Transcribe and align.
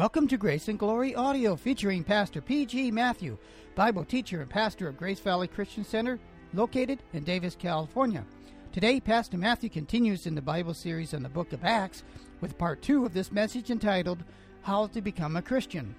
Welcome 0.00 0.28
to 0.28 0.38
Grace 0.38 0.68
and 0.68 0.78
Glory 0.78 1.14
Audio 1.14 1.56
featuring 1.56 2.04
Pastor 2.04 2.40
P.G. 2.40 2.90
Matthew, 2.90 3.36
Bible 3.74 4.02
teacher 4.02 4.40
and 4.40 4.48
pastor 4.48 4.88
of 4.88 4.96
Grace 4.96 5.20
Valley 5.20 5.46
Christian 5.46 5.84
Center, 5.84 6.18
located 6.54 7.02
in 7.12 7.22
Davis, 7.22 7.54
California. 7.54 8.24
Today, 8.72 8.98
Pastor 8.98 9.36
Matthew 9.36 9.68
continues 9.68 10.24
in 10.24 10.34
the 10.34 10.40
Bible 10.40 10.72
series 10.72 11.12
on 11.12 11.22
the 11.22 11.28
book 11.28 11.52
of 11.52 11.66
Acts 11.66 12.02
with 12.40 12.56
part 12.56 12.80
two 12.80 13.04
of 13.04 13.12
this 13.12 13.30
message 13.30 13.70
entitled 13.70 14.24
How 14.62 14.86
to 14.86 15.02
Become 15.02 15.36
a 15.36 15.42
Christian. 15.42 15.94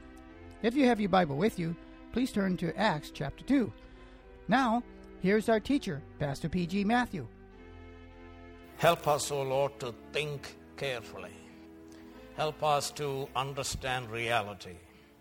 If 0.63 0.73
you 0.73 0.88
have 0.88 0.99
your 0.99 1.09
Bible 1.09 1.38
with 1.38 1.59
you, 1.59 1.75
please 2.12 2.31
turn 2.31 2.57
to 2.57 2.76
Acts 2.76 3.12
chapter 3.12 3.43
2. 3.43 3.71
Now, 4.48 4.81
here's 5.21 5.48
our 5.48 5.59
teacher, 5.59 6.02
Pastor 6.18 6.49
P.G. 6.49 6.85
Matthew. 6.85 7.27
Help 8.77 9.07
us, 9.07 9.29
O 9.29 9.43
Lord, 9.43 9.79
to 9.79 9.93
think 10.12 10.57
carefully. 10.76 11.41
Help 12.41 12.63
us 12.63 12.90
to 12.90 13.27
understand 13.36 14.09
reality 14.09 14.73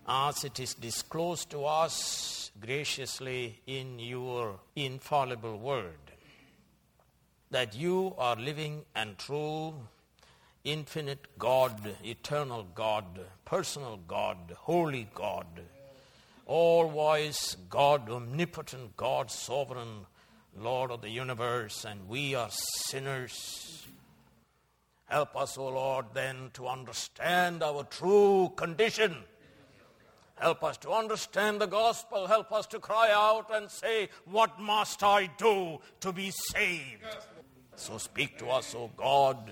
as 0.07 0.43
it 0.43 0.59
is 0.59 0.73
disclosed 0.73 1.51
to 1.51 1.65
us 1.65 2.49
graciously 2.59 3.61
in 3.67 3.99
your 3.99 4.59
infallible 4.75 5.59
word. 5.59 6.01
That 7.51 7.75
you 7.75 8.15
are 8.17 8.35
living 8.35 8.85
and 8.95 9.19
true, 9.19 9.75
infinite 10.63 11.37
God, 11.37 11.95
eternal 12.03 12.65
God, 12.73 13.05
personal 13.45 13.99
God, 14.07 14.55
holy 14.57 15.07
God, 15.13 15.45
all 16.47 16.89
wise 16.89 17.55
God, 17.69 18.09
omnipotent 18.09 18.97
God, 18.97 19.29
sovereign 19.29 20.07
Lord 20.57 20.89
of 20.89 21.01
the 21.01 21.09
universe, 21.11 21.85
and 21.85 22.09
we 22.09 22.33
are 22.33 22.49
sinners. 22.49 23.80
Help 25.11 25.35
us, 25.35 25.57
O 25.57 25.67
Lord, 25.67 26.05
then 26.13 26.51
to 26.53 26.67
understand 26.67 27.61
our 27.61 27.83
true 27.83 28.53
condition. 28.55 29.15
Help 30.35 30.63
us 30.63 30.77
to 30.77 30.91
understand 30.91 31.59
the 31.59 31.67
gospel. 31.67 32.27
Help 32.27 32.51
us 32.51 32.65
to 32.67 32.79
cry 32.79 33.11
out 33.11 33.53
and 33.53 33.69
say, 33.69 34.07
What 34.23 34.59
must 34.59 35.03
I 35.03 35.29
do 35.37 35.79
to 35.99 36.13
be 36.13 36.31
saved? 36.31 37.05
So 37.75 37.97
speak 37.97 38.39
to 38.39 38.47
us, 38.47 38.73
O 38.73 38.89
God, 38.95 39.51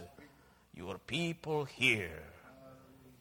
your 0.73 0.97
people 0.97 1.65
here. 1.65 2.23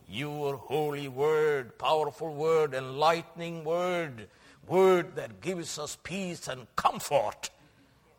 Your 0.09 0.57
holy 0.57 1.09
word, 1.09 1.77
powerful 1.77 2.33
word, 2.33 2.73
enlightening 2.73 3.65
word, 3.65 4.29
word 4.67 5.17
that 5.17 5.41
gives 5.41 5.79
us 5.79 5.99
peace 6.03 6.47
and 6.49 6.67
comfort 6.77 7.51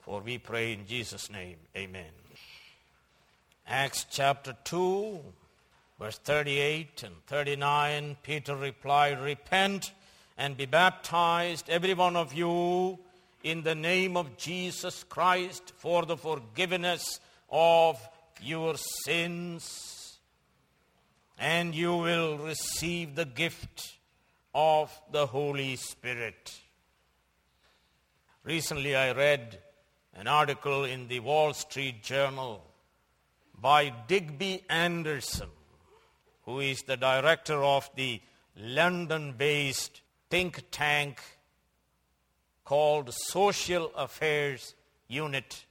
for 0.09 0.21
we 0.21 0.39
pray 0.39 0.73
in 0.73 0.87
Jesus' 0.87 1.29
name. 1.29 1.57
Amen. 1.77 2.18
Acts 3.71 4.07
chapter 4.09 4.57
2, 4.63 5.19
verse 5.99 6.17
38 6.17 7.03
and 7.03 7.15
39, 7.27 8.17
Peter 8.23 8.55
replied, 8.55 9.21
Repent 9.21 9.91
and 10.39 10.57
be 10.57 10.65
baptized, 10.65 11.69
every 11.69 11.93
one 11.93 12.15
of 12.15 12.33
you, 12.33 12.97
in 13.43 13.61
the 13.61 13.75
name 13.75 14.17
of 14.17 14.37
Jesus 14.37 15.03
Christ 15.03 15.71
for 15.77 16.07
the 16.07 16.17
forgiveness 16.17 17.19
of 17.47 17.99
your 18.41 18.73
sins, 19.05 20.17
and 21.37 21.75
you 21.75 21.95
will 21.95 22.39
receive 22.39 23.13
the 23.13 23.25
gift 23.25 23.99
of 24.55 24.99
the 25.11 25.27
Holy 25.27 25.75
Spirit. 25.75 26.59
Recently, 28.43 28.95
I 28.95 29.11
read 29.11 29.59
an 30.15 30.25
article 30.25 30.85
in 30.85 31.07
the 31.07 31.19
Wall 31.19 31.53
Street 31.53 32.01
Journal 32.01 32.65
by 33.61 33.93
Digby 34.07 34.63
Anderson, 34.69 35.49
who 36.43 36.59
is 36.59 36.81
the 36.83 36.97
director 36.97 37.63
of 37.63 37.89
the 37.95 38.21
London 38.55 39.33
based 39.37 40.01
think 40.29 40.63
tank 40.71 41.21
called 42.63 43.13
Social 43.13 43.91
Affairs 43.95 44.75
Unit. 45.07 45.65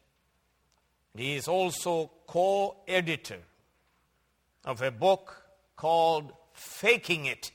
He 1.17 1.37
is 1.37 1.49
also 1.49 2.11
co 2.27 2.77
editor 2.87 3.41
of 4.65 4.83
a 4.83 4.91
book 4.91 5.43
called 5.77 6.33
Faking 6.53 7.27
It 7.27 7.53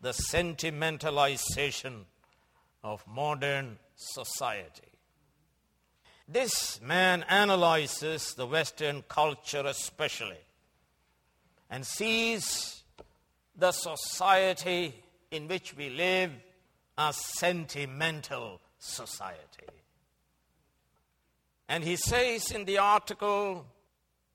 The 0.00 0.12
Sentimentalization 0.12 2.04
of 2.82 3.06
Modern 3.06 3.78
Society. 3.94 4.91
This 6.32 6.80
man 6.80 7.24
analyzes 7.28 8.32
the 8.34 8.46
Western 8.46 9.02
culture 9.06 9.64
especially 9.66 10.40
and 11.68 11.84
sees 11.84 12.82
the 13.54 13.72
society 13.72 14.94
in 15.30 15.46
which 15.46 15.76
we 15.76 15.90
live 15.90 16.30
as 16.96 17.16
sentimental 17.16 18.62
society. 18.78 19.66
And 21.68 21.84
he 21.84 21.96
says 21.96 22.50
in 22.50 22.64
the 22.64 22.78
article 22.78 23.66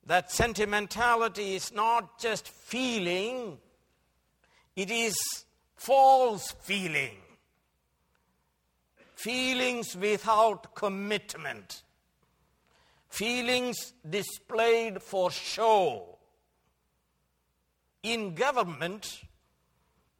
that 0.06 0.30
sentimentality 0.30 1.56
is 1.56 1.72
not 1.72 2.20
just 2.20 2.46
feeling, 2.46 3.58
it 4.76 4.90
is 4.90 5.16
false 5.74 6.52
feeling 6.62 7.16
feelings 9.18 9.96
without 9.96 10.76
commitment, 10.76 11.82
feelings 13.08 13.92
displayed 14.08 15.02
for 15.02 15.30
show. 15.30 16.18
In 18.02 18.34
government, 18.34 19.22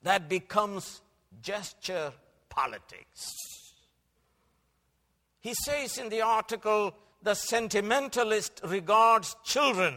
that 0.02 0.28
becomes 0.28 1.00
gesture 1.40 2.12
politics. 2.48 3.34
He 5.40 5.54
says 5.64 5.98
in 5.98 6.08
the 6.08 6.22
article 6.22 6.94
the 7.22 7.34
sentimentalist 7.34 8.60
regards 8.64 9.36
children 9.44 9.94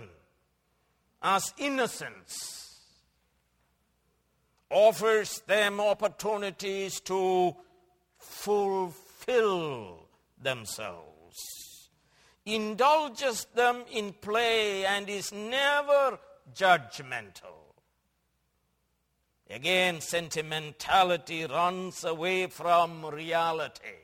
as 1.21 1.53
innocents, 1.57 2.79
offers 4.69 5.41
them 5.41 5.79
opportunities 5.79 6.99
to 7.01 7.55
fulfill 8.17 10.07
themselves, 10.41 11.70
indulges 12.45 13.45
them 13.53 13.83
in 13.91 14.13
play, 14.13 14.85
and 14.85 15.09
is 15.09 15.31
never 15.31 16.19
judgmental. 16.55 17.61
Again, 19.49 19.99
sentimentality 19.99 21.45
runs 21.45 22.03
away 22.03 22.47
from 22.47 23.05
reality. 23.05 23.97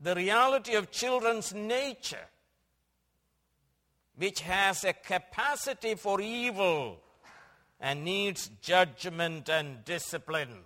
The 0.00 0.14
reality 0.14 0.74
of 0.74 0.90
children's 0.90 1.54
nature, 1.54 2.28
which 4.16 4.40
has 4.40 4.84
a 4.84 4.92
capacity 4.92 5.94
for 5.94 6.20
evil 6.20 7.00
and 7.80 8.04
needs 8.04 8.50
judgment 8.60 9.48
and 9.48 9.84
discipline. 9.84 10.64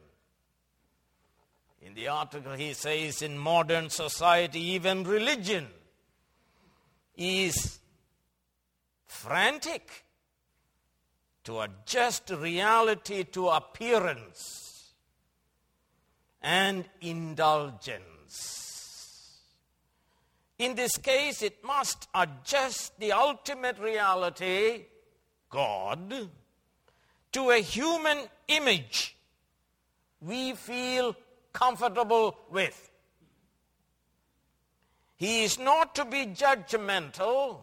In 1.92 1.96
the 1.96 2.08
article, 2.08 2.54
he 2.54 2.72
says 2.72 3.20
in 3.20 3.36
modern 3.36 3.90
society, 3.90 4.60
even 4.60 5.04
religion 5.04 5.66
is 7.14 7.80
frantic 9.04 10.06
to 11.44 11.60
adjust 11.60 12.30
reality 12.30 13.24
to 13.24 13.48
appearance 13.48 14.94
and 16.40 16.86
indulgence. 17.02 18.00
In 20.58 20.74
this 20.74 20.96
case, 20.96 21.42
it 21.42 21.62
must 21.62 22.08
adjust 22.14 22.98
the 23.00 23.12
ultimate 23.12 23.78
reality, 23.78 24.86
God, 25.50 26.30
to 27.32 27.50
a 27.50 27.58
human 27.58 28.16
image 28.48 29.14
we 30.22 30.54
feel 30.54 31.14
comfortable 31.52 32.36
with. 32.50 32.90
He 35.16 35.44
is 35.44 35.58
not 35.58 35.94
to 35.94 36.04
be 36.04 36.26
judgmental 36.26 37.60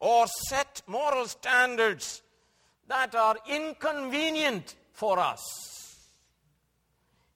or 0.00 0.26
set 0.48 0.82
moral 0.86 1.26
standards 1.26 2.22
that 2.88 3.14
are 3.14 3.36
inconvenient 3.48 4.74
for 4.92 5.18
us. 5.18 5.42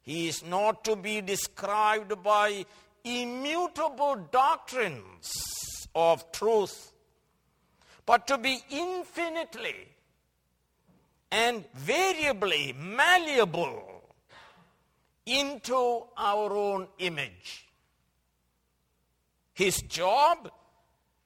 He 0.03 0.29
is 0.29 0.45
not 0.45 0.85
to 0.85 0.97
be 0.97 1.21
described 1.21 2.23
by 2.23 2.65
immutable 3.05 4.17
doctrines 4.31 5.31
of 5.95 6.31
truth, 6.33 6.93
but 8.05 8.27
to 8.29 8.39
be 8.39 8.61
infinitely 8.71 9.89
and 11.31 11.65
variably 11.75 12.75
malleable 12.79 13.96
into 15.27 16.05
our 16.17 16.53
own 16.53 16.87
image. 16.99 17.67
His 19.53 19.83
job, 19.83 20.51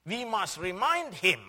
we 0.07 0.25
must 0.25 0.59
remind 0.59 1.15
him, 1.15 1.41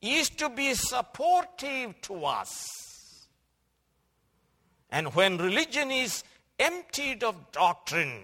is 0.00 0.30
to 0.30 0.48
be 0.48 0.74
supportive 0.74 2.00
to 2.02 2.24
us. 2.24 3.26
And 4.90 5.14
when 5.14 5.36
religion 5.36 5.90
is 5.90 6.24
emptied 6.58 7.22
of 7.22 7.52
doctrine, 7.52 8.20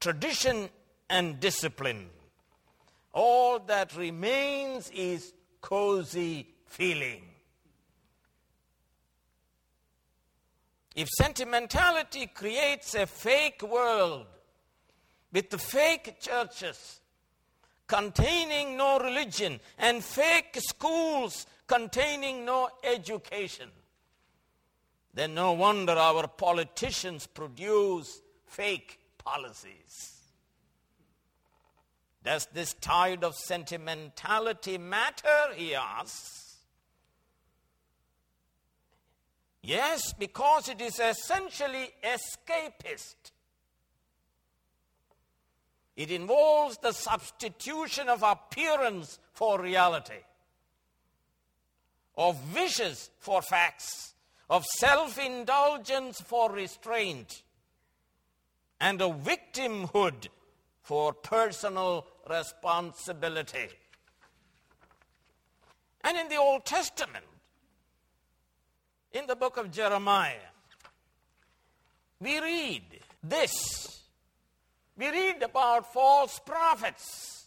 tradition, 0.00 0.68
and 1.10 1.40
discipline, 1.40 2.10
all 3.12 3.58
that 3.60 3.96
remains 3.96 4.90
is 4.90 5.32
cozy 5.60 6.46
feeling. 6.66 7.22
If 10.98 11.10
sentimentality 11.10 12.26
creates 12.26 12.96
a 12.96 13.06
fake 13.06 13.62
world 13.62 14.26
with 15.32 15.48
the 15.48 15.56
fake 15.56 16.20
churches 16.20 17.00
containing 17.86 18.76
no 18.76 18.98
religion 18.98 19.60
and 19.78 20.02
fake 20.02 20.58
schools 20.58 21.46
containing 21.68 22.44
no 22.44 22.70
education, 22.82 23.68
then 25.14 25.34
no 25.34 25.52
wonder 25.52 25.92
our 25.92 26.26
politicians 26.26 27.28
produce 27.28 28.20
fake 28.46 28.98
policies. 29.18 30.16
Does 32.24 32.48
this 32.52 32.74
tide 32.74 33.22
of 33.22 33.36
sentimentality 33.36 34.78
matter? 34.78 35.54
He 35.54 35.76
asks. 35.76 36.47
Yes, 39.62 40.12
because 40.18 40.68
it 40.68 40.80
is 40.80 41.00
essentially 41.00 41.90
escapist. 42.02 43.32
It 45.96 46.12
involves 46.12 46.78
the 46.78 46.92
substitution 46.92 48.08
of 48.08 48.22
appearance 48.22 49.18
for 49.32 49.60
reality, 49.60 50.22
of 52.16 52.54
wishes 52.54 53.10
for 53.18 53.42
facts, 53.42 54.14
of 54.48 54.64
self 54.64 55.18
indulgence 55.18 56.20
for 56.20 56.52
restraint, 56.52 57.42
and 58.80 59.02
of 59.02 59.22
victimhood 59.24 60.28
for 60.82 61.12
personal 61.12 62.06
responsibility. 62.30 63.68
And 66.02 66.16
in 66.16 66.28
the 66.28 66.36
Old 66.36 66.64
Testament, 66.64 67.24
in 69.12 69.26
the 69.26 69.36
book 69.36 69.56
of 69.56 69.70
Jeremiah, 69.70 70.50
we 72.20 72.40
read 72.40 72.82
this. 73.22 74.02
We 74.96 75.08
read 75.08 75.42
about 75.42 75.92
false 75.92 76.38
prophets. 76.40 77.46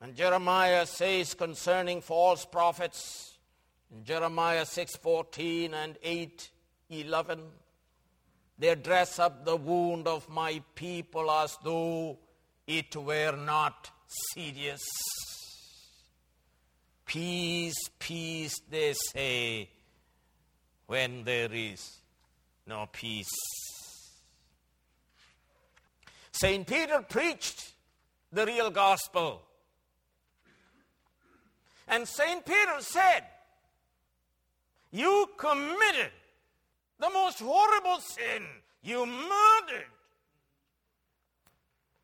And 0.00 0.14
Jeremiah 0.14 0.86
says 0.86 1.34
concerning 1.34 2.00
false 2.00 2.44
prophets 2.44 3.38
in 3.90 4.04
Jeremiah 4.04 4.64
6:14 4.64 5.74
and 5.74 5.98
8:11 6.02 7.50
they 8.60 8.74
dress 8.74 9.18
up 9.18 9.44
the 9.46 9.56
wound 9.56 10.06
of 10.06 10.28
my 10.28 10.62
people 10.74 11.30
as 11.30 11.56
though 11.64 12.18
it 12.66 12.94
were 12.94 13.34
not 13.34 13.90
serious. 14.34 14.82
Peace, 17.06 17.88
peace, 17.98 18.60
they 18.68 18.92
say, 18.92 19.70
when 20.90 21.22
there 21.22 21.52
is 21.52 21.98
no 22.66 22.84
peace. 22.90 23.30
St. 26.32 26.66
Peter 26.66 27.00
preached 27.08 27.74
the 28.32 28.44
real 28.44 28.72
gospel. 28.72 29.40
And 31.86 32.08
St. 32.08 32.44
Peter 32.44 32.80
said, 32.80 33.22
You 34.90 35.28
committed 35.36 36.10
the 36.98 37.10
most 37.10 37.38
horrible 37.38 38.00
sin. 38.00 38.42
You 38.82 39.06
murdered. 39.06 39.94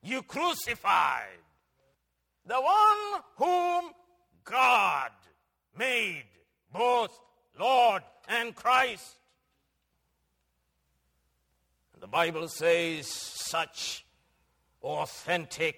You 0.04 0.22
crucified 0.22 1.42
the 2.46 2.60
one 2.60 3.22
whom 3.34 3.90
God 4.44 5.10
made 5.76 6.26
both 6.72 7.25
Lord 7.58 8.02
and 8.28 8.54
Christ. 8.54 9.16
And 11.94 12.02
The 12.02 12.08
Bible 12.08 12.48
says 12.48 13.06
such 13.06 14.04
authentic 14.82 15.76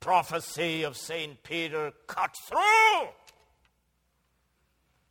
prophecy 0.00 0.82
of 0.82 0.96
St. 0.96 1.42
Peter 1.42 1.92
cut 2.06 2.36
through 2.48 3.08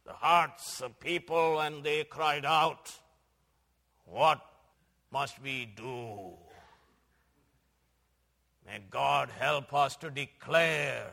the 0.05 0.13
hearts 0.13 0.81
of 0.81 0.99
people 0.99 1.59
and 1.59 1.83
they 1.83 2.03
cried 2.03 2.45
out, 2.45 2.91
what 4.05 4.41
must 5.11 5.41
we 5.41 5.65
do? 5.65 6.33
May 8.65 8.79
God 8.89 9.29
help 9.39 9.73
us 9.73 9.95
to 9.97 10.09
declare 10.09 11.09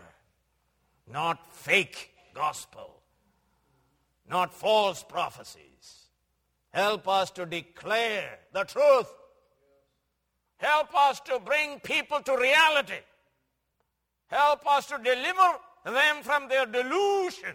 not 1.10 1.54
fake 1.54 2.10
gospel, 2.34 2.97
not 4.28 4.52
false 4.52 5.02
prophecies. 5.02 6.08
Help 6.70 7.08
us 7.08 7.30
to 7.32 7.46
declare 7.46 8.38
the 8.52 8.64
truth. 8.64 9.12
Help 10.58 10.94
us 10.94 11.20
to 11.20 11.38
bring 11.38 11.80
people 11.80 12.20
to 12.20 12.36
reality. 12.36 13.00
Help 14.26 14.66
us 14.70 14.86
to 14.86 14.98
deliver 14.98 15.58
them 15.84 16.22
from 16.22 16.48
their 16.48 16.66
delusion 16.66 17.54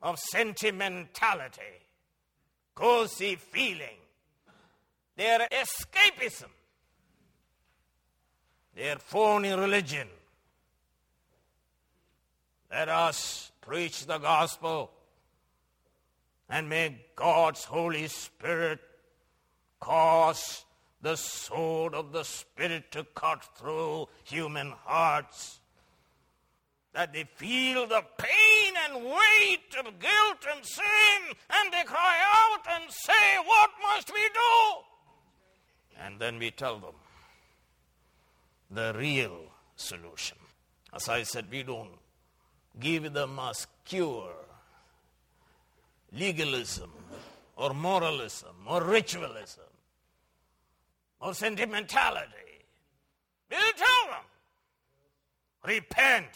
of 0.00 0.18
sentimentality 0.18 1.62
cozy 2.76 3.34
feeling, 3.36 3.98
their 5.16 5.48
escapism, 5.50 6.50
their 8.76 8.96
phony 8.96 9.50
religion. 9.52 10.06
Let 12.70 12.88
us 12.88 13.50
preach 13.62 14.06
the 14.06 14.18
gospel 14.18 14.92
and 16.48 16.68
may 16.68 17.00
God's 17.14 17.64
Holy 17.64 18.06
Spirit 18.08 18.80
cause 19.80 20.64
the 21.02 21.16
sword 21.16 21.94
of 21.94 22.12
the 22.12 22.24
Spirit 22.24 22.90
to 22.92 23.04
cut 23.14 23.44
through 23.56 24.08
human 24.24 24.72
hearts 24.84 25.60
that 26.96 27.12
they 27.12 27.24
feel 27.36 27.86
the 27.86 28.02
pain 28.16 28.72
and 28.88 29.04
weight 29.04 29.74
of 29.78 29.84
guilt 29.98 30.46
and 30.50 30.64
sin, 30.64 31.36
and 31.50 31.72
they 31.72 31.84
cry 31.84 32.16
out 32.34 32.66
and 32.74 32.90
say, 32.90 33.36
What 33.44 33.70
must 33.82 34.10
we 34.10 34.28
do? 34.32 36.02
And 36.02 36.18
then 36.18 36.38
we 36.38 36.50
tell 36.50 36.78
them 36.78 36.94
the 38.70 38.94
real 38.98 39.36
solution. 39.76 40.38
As 40.94 41.08
I 41.10 41.22
said, 41.24 41.46
we 41.50 41.62
don't 41.62 41.98
give 42.80 43.12
them 43.12 43.38
a 43.38 43.52
cure, 43.84 44.34
legalism, 46.12 46.90
or 47.56 47.74
moralism, 47.74 48.54
or 48.66 48.82
ritualism, 48.82 49.64
or 51.20 51.34
sentimentality. 51.34 52.26
We'll 53.50 53.60
tell 53.60 54.10
them 54.10 54.24
repent 55.64 56.26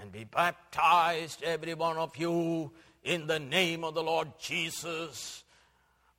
and 0.00 0.12
be 0.12 0.24
baptized, 0.24 1.42
every 1.42 1.74
one 1.74 1.96
of 1.96 2.16
you, 2.16 2.70
in 3.02 3.26
the 3.26 3.38
name 3.38 3.84
of 3.84 3.94
the 3.94 4.02
Lord 4.02 4.28
Jesus 4.38 5.44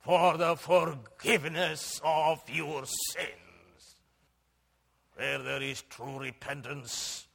for 0.00 0.36
the 0.36 0.56
forgiveness 0.56 2.00
of 2.02 2.42
your 2.48 2.84
sins. 2.86 3.96
Where 5.14 5.38
there 5.38 5.62
is 5.62 5.82
true 5.82 6.18
repentance, 6.18 7.26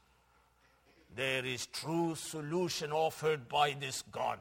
there 1.16 1.46
is 1.46 1.68
true 1.68 2.16
solution 2.16 2.92
offered 2.92 3.48
by 3.48 3.76
this 3.80 4.04
God 4.12 4.40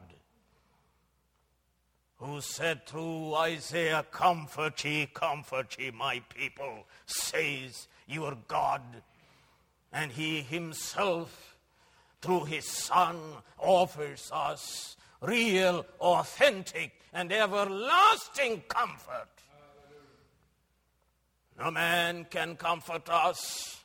who 2.17 2.41
said 2.41 2.85
through 2.85 3.35
Isaiah, 3.35 4.05
Comfort 4.09 4.83
ye, 4.85 5.07
comfort 5.13 5.77
ye, 5.77 5.91
my 5.91 6.21
people, 6.33 6.85
says 7.05 7.87
your 8.07 8.37
God. 8.47 8.81
And 9.91 10.11
he 10.11 10.41
himself 10.41 11.55
through 12.25 12.45
his 12.45 12.65
Son, 12.67 13.17
offers 13.59 14.31
us 14.33 14.97
real, 15.21 15.85
authentic, 15.99 16.91
and 17.13 17.31
everlasting 17.31 18.63
comfort. 18.67 19.29
No 21.59 21.69
man 21.69 22.25
can 22.29 22.55
comfort 22.55 23.07
us. 23.09 23.84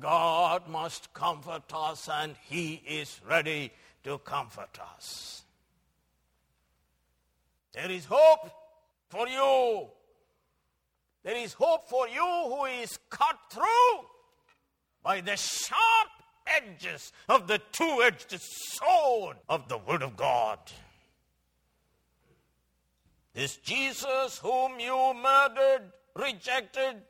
God 0.00 0.68
must 0.68 1.12
comfort 1.12 1.72
us, 1.74 2.08
and 2.12 2.34
He 2.48 2.82
is 2.86 3.20
ready 3.28 3.72
to 4.04 4.18
comfort 4.18 4.78
us. 4.96 5.42
There 7.72 7.90
is 7.90 8.04
hope 8.04 8.50
for 9.08 9.26
you. 9.28 9.88
There 11.24 11.36
is 11.36 11.52
hope 11.52 11.88
for 11.88 12.08
you 12.08 12.44
who 12.46 12.64
is 12.66 12.98
cut 13.10 13.38
through 13.50 14.06
by 15.02 15.20
the 15.20 15.36
sharp 15.36 16.08
edges 16.46 17.12
of 17.28 17.46
the 17.46 17.60
two 17.72 18.02
edged 18.04 18.38
sword 18.40 19.36
of 19.48 19.68
the 19.68 19.78
Word 19.78 20.02
of 20.02 20.16
God. 20.16 20.58
This 23.34 23.56
Jesus 23.56 24.38
whom 24.38 24.80
you 24.80 25.14
murdered, 25.14 25.92
rejected, 26.14 27.02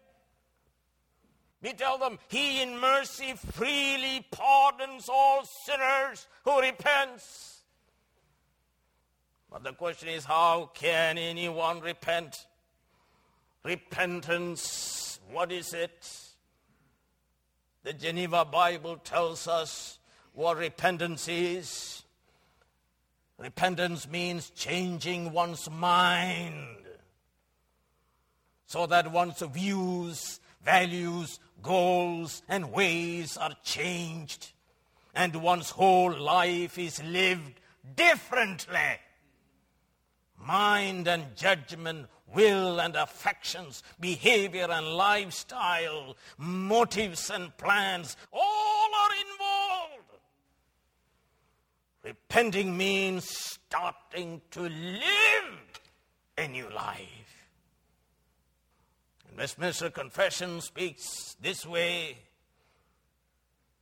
we 1.63 1.73
tell 1.73 1.99
them, 1.99 2.19
He 2.29 2.63
in 2.63 2.79
mercy 2.79 3.35
freely 3.53 4.25
pardons 4.31 5.09
all 5.09 5.45
sinners 5.65 6.27
who 6.45 6.61
repents. 6.61 7.63
But 9.51 9.65
the 9.65 9.73
question 9.73 10.09
is, 10.09 10.25
how 10.25 10.71
can 10.75 11.19
anyone 11.19 11.81
repent? 11.81 12.47
Repentance, 13.65 15.19
what 15.31 15.51
is 15.51 15.73
it? 15.73 16.11
The 17.83 17.93
Geneva 17.93 18.45
Bible 18.45 18.97
tells 18.97 19.49
us 19.49 19.99
what 20.35 20.59
repentance 20.59 21.27
is. 21.29 22.03
Repentance 23.39 24.09
means 24.09 24.51
changing 24.51 25.33
one's 25.33 25.71
mind 25.71 26.77
so 28.67 28.87
that 28.87 29.11
one's 29.11 29.41
views, 29.41 30.41
values, 30.63 31.41
goals, 31.63 32.43
and 32.49 32.73
ways 32.73 33.37
are 33.37 33.55
changed, 33.63 34.53
and 35.15 35.35
one's 35.37 35.71
whole 35.71 36.17
life 36.17 36.79
is 36.79 37.03
lived 37.03 37.61
differently. 37.97 38.99
Mind 40.41 41.09
and 41.09 41.35
judgment, 41.37 42.07
will 42.35 42.81
and 42.81 42.95
affections, 42.97 43.83
behavior 44.01 44.69
and 44.71 44.87
lifestyle, 44.87 46.17
motives 46.37 47.31
and 47.31 47.57
plans, 47.57 48.17
all 48.33 48.89
are 49.03 49.11
involved. 49.33 50.09
Repenting 52.05 52.77
means 52.77 53.29
starting 53.29 54.41
to 54.51 54.63
live 54.63 55.81
a 56.37 56.47
new 56.49 56.69
life. 56.71 57.28
Westminster 59.39 59.89
Confession 59.89 60.61
speaks 60.61 61.37
this 61.41 61.65
way 61.65 62.19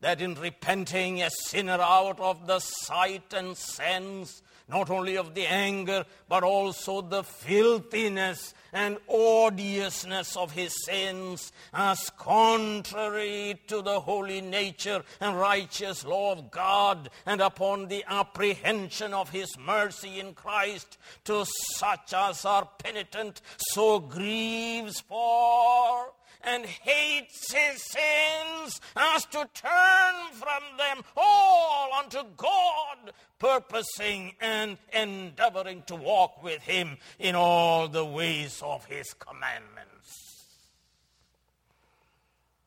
that 0.03 0.21
in 0.21 0.35
repenting 0.35 1.23
a 1.23 1.31
sinner 1.47 1.79
out 1.81 2.21
of 2.21 2.47
the 2.47 2.59
sight 2.59 3.33
and 3.33 3.57
sense 3.57 4.43
not 4.69 4.91
only 4.91 5.17
of 5.17 5.35
the 5.35 5.47
anger, 5.47 6.05
but 6.29 6.43
also 6.43 7.01
the 7.01 7.23
filthiness 7.23 8.55
and 8.73 8.99
odiousness 9.09 10.37
of 10.37 10.53
his 10.53 10.75
sins, 10.85 11.53
as 11.73 12.11
contrary 12.11 13.61
to 13.69 13.81
the 13.81 14.01
holy 14.01 14.41
nature 14.41 15.03
and 15.21 15.39
righteous 15.39 16.05
law 16.05 16.33
of 16.33 16.51
God, 16.51 17.11
and 17.25 17.41
upon 17.41 17.89
the 17.89 18.05
apprehension 18.09 19.15
of 19.15 19.31
his 19.31 19.57
mercy 19.59 20.21
in 20.21 20.35
Christ, 20.35 20.99
to 21.25 21.47
such 21.77 22.13
as 22.13 22.45
are 22.45 22.69
penitent, 22.79 23.41
so 23.57 24.01
grieves 24.01 25.01
for 25.01 26.13
and 26.47 26.65
hates 26.65 27.53
his 27.53 27.83
sins 27.83 28.81
as 28.97 29.27
to 29.27 29.49
turn 29.53 30.15
from 30.33 30.63
them 30.79 31.03
all 31.17 31.93
unto 31.93 32.23
God, 32.37 33.13
purposing 33.39 34.33
and 34.41 34.79
endeavoring 34.93 35.83
to 35.89 35.97
walk 35.97 36.43
with 36.43 36.63
him 36.63 36.97
in 37.19 37.35
all 37.35 37.89
the 37.89 38.05
ways 38.05 38.63
of 38.65 38.85
his 38.87 39.13
commandments. 39.15 40.45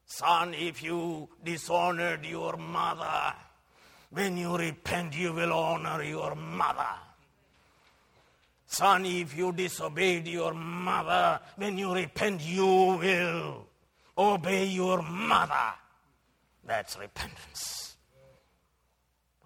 Son, 0.06 0.54
if 0.54 0.84
you 0.84 1.30
dishonored 1.46 2.26
your 2.26 2.58
mother, 2.58 3.34
when 4.12 4.36
you 4.36 4.58
repent, 4.58 5.16
you 5.16 5.32
will 5.32 5.54
honor 5.54 6.04
your 6.04 6.36
mother. 6.36 6.88
Son, 8.66 9.06
if 9.06 9.38
you 9.38 9.54
disobeyed 9.54 10.28
your 10.28 10.54
mother, 10.54 11.40
when 11.56 11.78
you 11.78 11.94
repent, 11.94 12.42
you 12.42 12.66
will 12.66 13.69
obey 14.20 14.66
your 14.66 15.02
mother. 15.02 15.74
That's 16.66 17.00
repentance. 17.00 17.96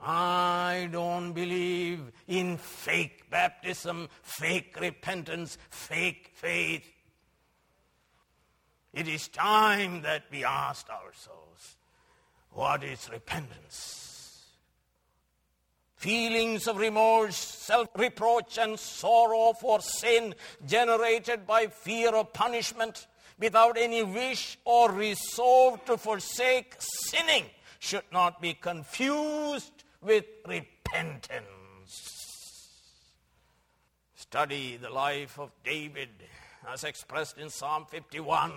I 0.01 0.89
don't 0.91 1.31
believe 1.31 2.11
in 2.27 2.57
fake 2.57 3.29
baptism, 3.29 4.09
fake 4.21 4.75
repentance, 4.81 5.57
fake 5.69 6.31
faith. 6.33 6.89
It 8.93 9.07
is 9.07 9.29
time 9.29 10.01
that 10.01 10.23
we 10.29 10.43
ask 10.43 10.89
ourselves 10.89 11.77
what 12.51 12.83
is 12.83 13.09
repentance? 13.11 14.09
Feelings 15.95 16.67
of 16.67 16.77
remorse, 16.77 17.37
self 17.37 17.87
reproach, 17.95 18.57
and 18.57 18.77
sorrow 18.77 19.53
for 19.53 19.79
sin 19.79 20.35
generated 20.65 21.47
by 21.47 21.67
fear 21.67 22.09
of 22.13 22.33
punishment 22.33 23.07
without 23.39 23.77
any 23.77 24.03
wish 24.03 24.57
or 24.65 24.91
resolve 24.91 25.83
to 25.85 25.97
forsake 25.97 26.75
sinning 26.79 27.45
should 27.79 28.03
not 28.11 28.41
be 28.41 28.53
confused 28.53 29.83
with 30.01 30.25
repentance. 30.47 31.43
Study 34.15 34.77
the 34.77 34.89
life 34.89 35.37
of 35.39 35.51
David 35.63 36.09
as 36.67 36.83
expressed 36.83 37.37
in 37.37 37.49
Psalm 37.49 37.85
51 37.89 38.51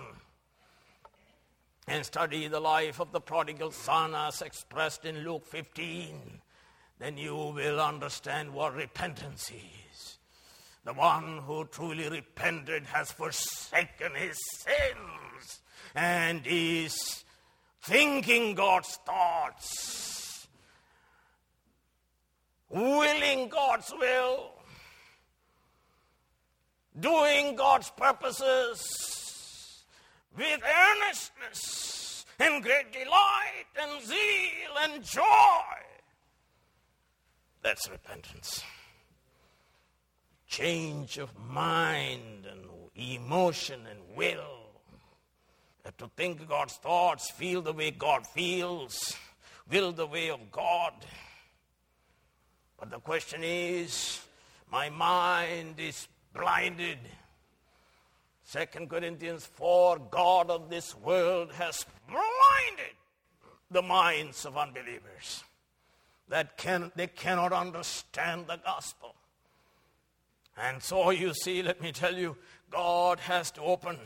and 1.87 2.05
study 2.05 2.47
the 2.47 2.59
life 2.59 2.99
of 2.99 3.11
the 3.11 3.21
prodigal 3.21 3.71
son 3.71 4.13
as 4.13 4.41
expressed 4.41 5.05
in 5.05 5.23
Luke 5.23 5.45
15, 5.45 6.41
then 6.99 7.17
you 7.17 7.35
will 7.35 7.79
understand 7.79 8.53
what 8.53 8.75
repentance 8.75 9.51
is. 9.51 10.16
The 10.87 10.93
one 10.93 11.39
who 11.39 11.65
truly 11.65 12.07
repented 12.07 12.85
has 12.85 13.11
forsaken 13.11 14.15
his 14.15 14.37
sins 14.53 15.59
and 15.93 16.41
is 16.47 17.25
thinking 17.81 18.55
God's 18.55 18.97
thoughts, 19.05 20.47
willing 22.69 23.49
God's 23.49 23.91
will, 23.99 24.53
doing 26.97 27.57
God's 27.57 27.89
purposes 27.89 29.83
with 30.37 30.61
earnestness 30.63 32.25
and 32.39 32.63
great 32.63 32.93
delight 32.93 33.67
and 33.77 34.01
zeal 34.05 34.77
and 34.83 35.03
joy. 35.03 35.81
That's 37.61 37.89
repentance 37.89 38.63
change 40.47 41.17
of 41.17 41.29
mind 41.49 42.45
and 42.49 42.61
emotion 42.95 43.81
and 43.89 43.99
will. 44.15 44.53
To 45.97 46.09
think 46.17 46.47
God's 46.47 46.73
thoughts, 46.73 47.31
feel 47.31 47.61
the 47.61 47.71
way 47.71 47.91
God 47.91 48.27
feels, 48.27 49.15
will 49.71 49.93
the 49.93 50.05
way 50.05 50.29
of 50.29 50.51
God. 50.51 50.93
But 52.77 52.91
the 52.91 52.99
question 52.99 53.41
is, 53.43 54.19
my 54.71 54.89
mind 54.89 55.75
is 55.79 56.07
blinded. 56.33 56.99
2 58.51 58.85
Corinthians 58.87 59.45
4 59.45 59.99
God 60.11 60.49
of 60.49 60.69
this 60.69 60.95
world 60.95 61.51
has 61.53 61.85
blinded 62.07 62.95
the 63.71 63.81
minds 63.81 64.45
of 64.45 64.57
unbelievers 64.57 65.43
that 66.29 66.57
can, 66.57 66.91
they 66.95 67.07
cannot 67.07 67.53
understand 67.53 68.47
the 68.47 68.57
gospel. 68.57 69.15
And 70.57 70.81
so 70.81 71.11
you 71.11 71.33
see, 71.33 71.61
let 71.61 71.81
me 71.81 71.91
tell 71.91 72.15
you, 72.15 72.35
God 72.71 73.19
has 73.19 73.51
to 73.51 73.61
open 73.61 73.97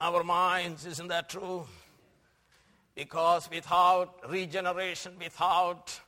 our 0.00 0.22
minds. 0.22 0.84
Isn't 0.84 1.08
that 1.08 1.30
true? 1.30 1.66
Because 2.94 3.48
without 3.50 4.30
regeneration, 4.30 5.12
without 5.18 5.98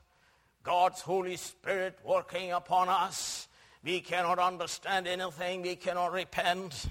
God's 0.62 1.00
Holy 1.00 1.36
Spirit 1.36 1.98
working 2.04 2.52
upon 2.52 2.88
us, 2.88 3.48
we 3.82 4.00
cannot 4.00 4.38
understand 4.38 5.06
anything, 5.06 5.62
we 5.62 5.76
cannot 5.76 6.12
repent. 6.12 6.86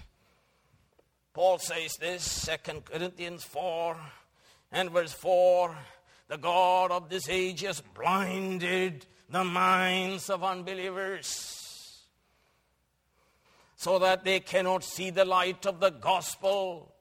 Paul 1.33 1.59
says 1.59 1.93
this, 1.99 2.49
2 2.65 2.81
Corinthians 2.81 3.43
4 3.43 3.97
and 4.71 4.89
verse 4.89 5.13
4 5.13 5.75
the 6.27 6.37
God 6.37 6.89
of 6.89 7.09
this 7.09 7.29
age 7.29 7.61
has 7.61 7.81
blinded 7.81 9.05
the 9.29 9.43
minds 9.43 10.29
of 10.31 10.43
unbelievers 10.43 11.64
so 13.85 13.99
that 13.99 14.23
they 14.23 14.39
cannot 14.39 14.83
see 14.83 15.11
the 15.11 15.23
light 15.23 15.63
of 15.67 15.79
the 15.79 15.91
gospel 15.91 16.91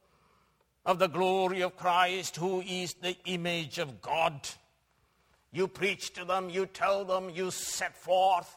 of 0.85 0.99
the 0.99 1.07
glory 1.07 1.63
of 1.63 1.79
Christ, 1.79 2.37
who 2.37 2.61
is 2.61 2.93
the 3.01 3.17
image 3.25 3.79
of 3.79 4.03
God. 4.03 4.47
You 5.51 5.67
preach 5.67 6.13
to 6.13 6.27
them, 6.27 6.51
you 6.51 6.67
tell 6.67 7.07
them, 7.07 7.31
you 7.31 7.51
set 7.51 7.97
forth, 7.97 8.55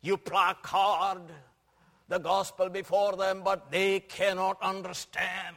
you 0.00 0.16
placard 0.16 1.22
the 2.06 2.20
gospel 2.20 2.68
before 2.68 3.16
them, 3.16 3.42
but 3.42 3.68
they 3.68 3.98
cannot 3.98 4.62
understand. 4.62 5.56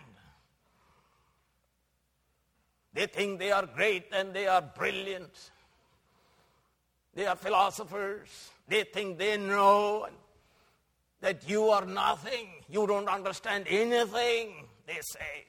They 2.95 3.05
think 3.05 3.37
they 3.37 3.51
are 3.51 3.67
great 3.67 4.05
and 4.11 4.33
they 4.33 4.47
are 4.47 4.63
brilliant. 4.63 5.51
They 7.13 7.27
are 7.27 7.35
philosophers. 7.35 8.49
They 8.67 8.83
think 8.83 9.19
they 9.19 9.37
know 9.37 10.07
that 11.23 11.49
you 11.49 11.69
are 11.69 11.85
nothing. 11.85 12.49
You 12.69 12.85
don't 12.85 13.07
understand 13.07 13.65
anything, 13.69 14.67
they 14.85 14.99
say. 15.01 15.45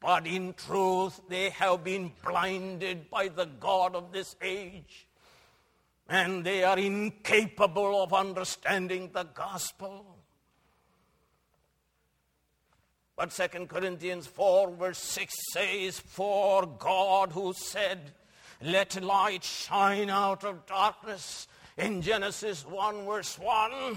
But 0.00 0.26
in 0.26 0.52
truth, 0.54 1.20
they 1.28 1.50
have 1.50 1.84
been 1.84 2.10
blinded 2.24 3.08
by 3.08 3.28
the 3.28 3.46
God 3.46 3.94
of 3.94 4.10
this 4.10 4.34
age. 4.42 5.06
And 6.08 6.44
they 6.44 6.64
are 6.64 6.76
incapable 6.76 8.02
of 8.02 8.12
understanding 8.12 9.10
the 9.14 9.22
gospel. 9.22 10.04
But 13.14 13.30
2 13.30 13.66
Corinthians 13.66 14.26
4, 14.26 14.72
verse 14.72 14.98
6 14.98 15.34
says, 15.52 16.00
For 16.00 16.66
God 16.66 17.30
who 17.30 17.52
said, 17.52 18.12
Let 18.60 19.00
light 19.00 19.44
shine 19.44 20.10
out 20.10 20.42
of 20.42 20.66
darkness, 20.66 21.46
in 21.76 22.02
Genesis 22.02 22.66
1, 22.66 23.04
verse 23.04 23.38
1, 23.38 23.96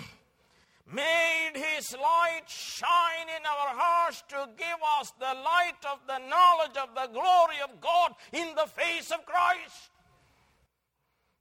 made 0.92 1.52
his 1.54 1.94
light 1.94 2.48
shine 2.48 3.30
in 3.38 3.46
our 3.46 3.76
hearts 3.76 4.24
to 4.30 4.50
give 4.58 4.80
us 5.00 5.12
the 5.20 5.26
light 5.26 5.82
of 5.92 6.00
the 6.08 6.18
knowledge 6.28 6.78
of 6.78 6.96
the 6.96 7.14
glory 7.14 7.60
of 7.64 7.80
God 7.82 8.14
in 8.34 8.56
the 8.56 8.68
face 8.68 9.12
of 9.12 9.26
Christ. 9.26 9.90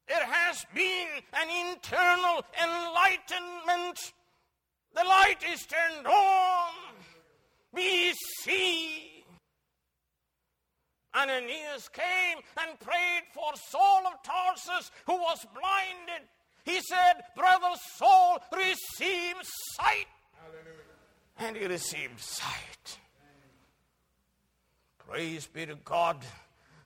There 0.09 0.25
has 0.25 0.65
been 0.75 1.09
an 1.35 1.49
internal 1.69 2.43
enlightenment. 2.63 4.13
The 4.95 5.05
light 5.05 5.45
is 5.53 5.67
turned 5.67 6.07
on. 6.07 6.73
We 7.73 8.15
see. 8.43 9.25
And 11.15 11.31
Ananias 11.31 11.89
came 11.89 12.39
and 12.61 12.79
prayed 12.81 13.25
for 13.35 13.53
Saul 13.71 14.07
of 14.07 14.23
Tarsus, 14.23 14.91
who 15.07 15.15
was 15.15 15.45
blinded 15.53 16.29
he 16.65 16.81
said, 16.81 17.23
Brother 17.37 17.75
Saul, 17.97 18.39
receive 18.55 19.35
sight. 19.75 20.07
Hallelujah. 20.41 21.39
And 21.39 21.57
he 21.57 21.67
received 21.67 22.21
sight. 22.21 22.99
Praise 24.99 25.47
be 25.47 25.65
to 25.65 25.77
God. 25.77 26.19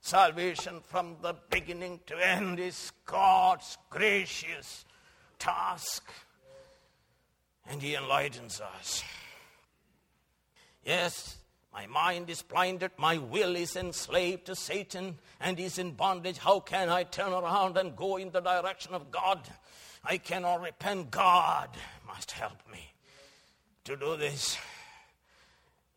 Salvation 0.01 0.81
from 0.81 1.17
the 1.23 1.35
beginning 1.51 2.01
to 2.07 2.17
end 2.17 2.59
is 2.59 2.93
God's 3.05 3.79
gracious 3.89 4.85
task. 5.39 6.09
And 7.69 7.81
He 7.81 7.95
enlightens 7.95 8.61
us. 8.61 9.03
Yes, 10.85 11.37
my 11.73 11.87
mind 11.87 12.29
is 12.29 12.43
blinded, 12.43 12.91
my 12.99 13.19
will 13.19 13.57
is 13.57 13.77
enslaved 13.77 14.47
to 14.47 14.55
Satan 14.55 15.19
and 15.41 15.59
is 15.59 15.79
in 15.79 15.93
bondage. 15.93 16.39
How 16.39 16.61
can 16.61 16.91
I 16.91 17.05
turn 17.05 17.33
around 17.33 17.79
and 17.79 17.97
go 17.97 18.19
in 18.19 18.31
the 18.31 18.41
direction 18.41 18.95
of 18.95 19.11
God? 19.11 19.41
I 20.05 20.19
cannot 20.19 20.61
repent. 20.61 21.11
God 21.11 21.71
must 22.07 22.33
help 22.33 22.59
me 22.71 22.93
to 23.85 23.97
do 23.97 24.17
this. 24.17 24.59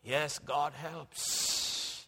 Yes, 0.02 0.38
God 0.38 0.72
helps. 0.72 2.06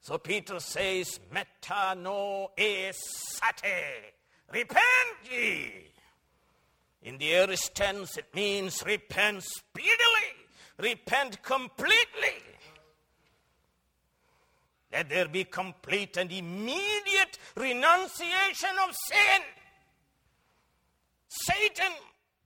So 0.00 0.18
Peter 0.18 0.58
says, 0.58 1.20
Metano 1.32 2.48
esate. 2.58 4.12
Repent 4.52 4.82
ye. 5.30 5.92
In 7.02 7.18
the 7.18 7.34
aorist 7.34 7.74
tense, 7.74 8.16
it 8.16 8.34
means 8.34 8.82
repent 8.84 9.44
speedily, 9.44 9.92
repent 10.78 11.42
completely. 11.42 12.51
Let 14.92 15.08
there 15.08 15.28
be 15.28 15.44
complete 15.44 16.18
and 16.18 16.30
immediate 16.30 17.38
renunciation 17.56 18.76
of 18.86 18.94
sin. 19.08 19.40
Satan, 21.28 21.92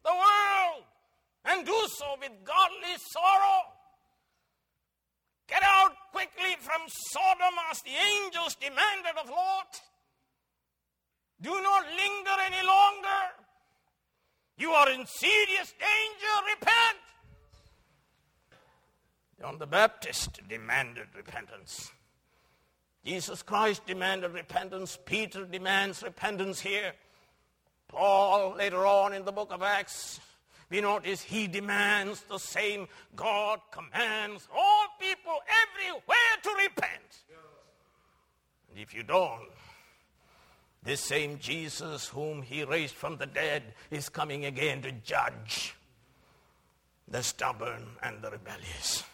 the 0.05 0.13
world, 0.13 0.85
and 1.45 1.67
do 1.67 1.77
so 1.89 2.07
with 2.21 2.31
godly 2.45 2.97
sorrow. 3.11 3.73
Get 5.49 5.63
out 5.63 5.93
quickly 6.13 6.57
from 6.61 6.83
Sodom 6.87 7.55
as 7.71 7.83
the 7.83 7.91
angels 7.91 8.55
demanded 8.57 9.17
of 9.21 9.29
Lot. 9.29 9.81
Do 11.41 11.51
not 11.51 11.85
linger 11.85 12.37
any 12.47 12.67
longer. 12.67 13.21
You 14.59 14.71
are 14.71 14.91
in 14.91 15.05
serious 15.07 15.73
danger. 15.73 16.35
Repent. 16.55 16.99
John 19.41 19.59
the 19.59 19.67
Baptist 19.67 20.41
demanded 20.49 21.09
repentance. 21.15 21.93
Jesus 23.07 23.41
Christ 23.41 23.87
demanded 23.87 24.33
repentance. 24.33 24.99
Peter 25.05 25.45
demands 25.45 26.03
repentance 26.03 26.59
here. 26.59 26.93
Paul, 27.87 28.57
later 28.59 28.85
on 28.85 29.13
in 29.13 29.25
the 29.25 29.31
book 29.31 29.53
of 29.53 29.63
Acts, 29.63 30.19
we 30.71 30.81
notice 30.81 31.23
he 31.23 31.47
demands 31.47 32.23
the 32.23 32.39
same. 32.39 32.89
God 33.15 33.61
commands 33.71 34.49
all 34.53 34.87
people 34.99 35.39
everywhere 35.63 36.03
to 36.43 36.51
repent. 36.65 37.19
And 38.71 38.81
if 38.81 38.93
you 38.93 39.05
don't, 39.05 39.51
this 40.83 41.01
same 41.01 41.39
Jesus, 41.39 42.09
whom 42.09 42.43
he 42.43 42.65
raised 42.65 42.97
from 42.97 43.19
the 43.19 43.27
dead, 43.27 43.63
is 43.93 44.09
coming 44.09 44.47
again 44.47 44.83
to 44.83 44.91
judge 44.91 45.77
the 47.07 47.23
stubborn 47.23 47.87
and 48.03 48.21
the 48.21 48.33
rebellious. 48.33 49.05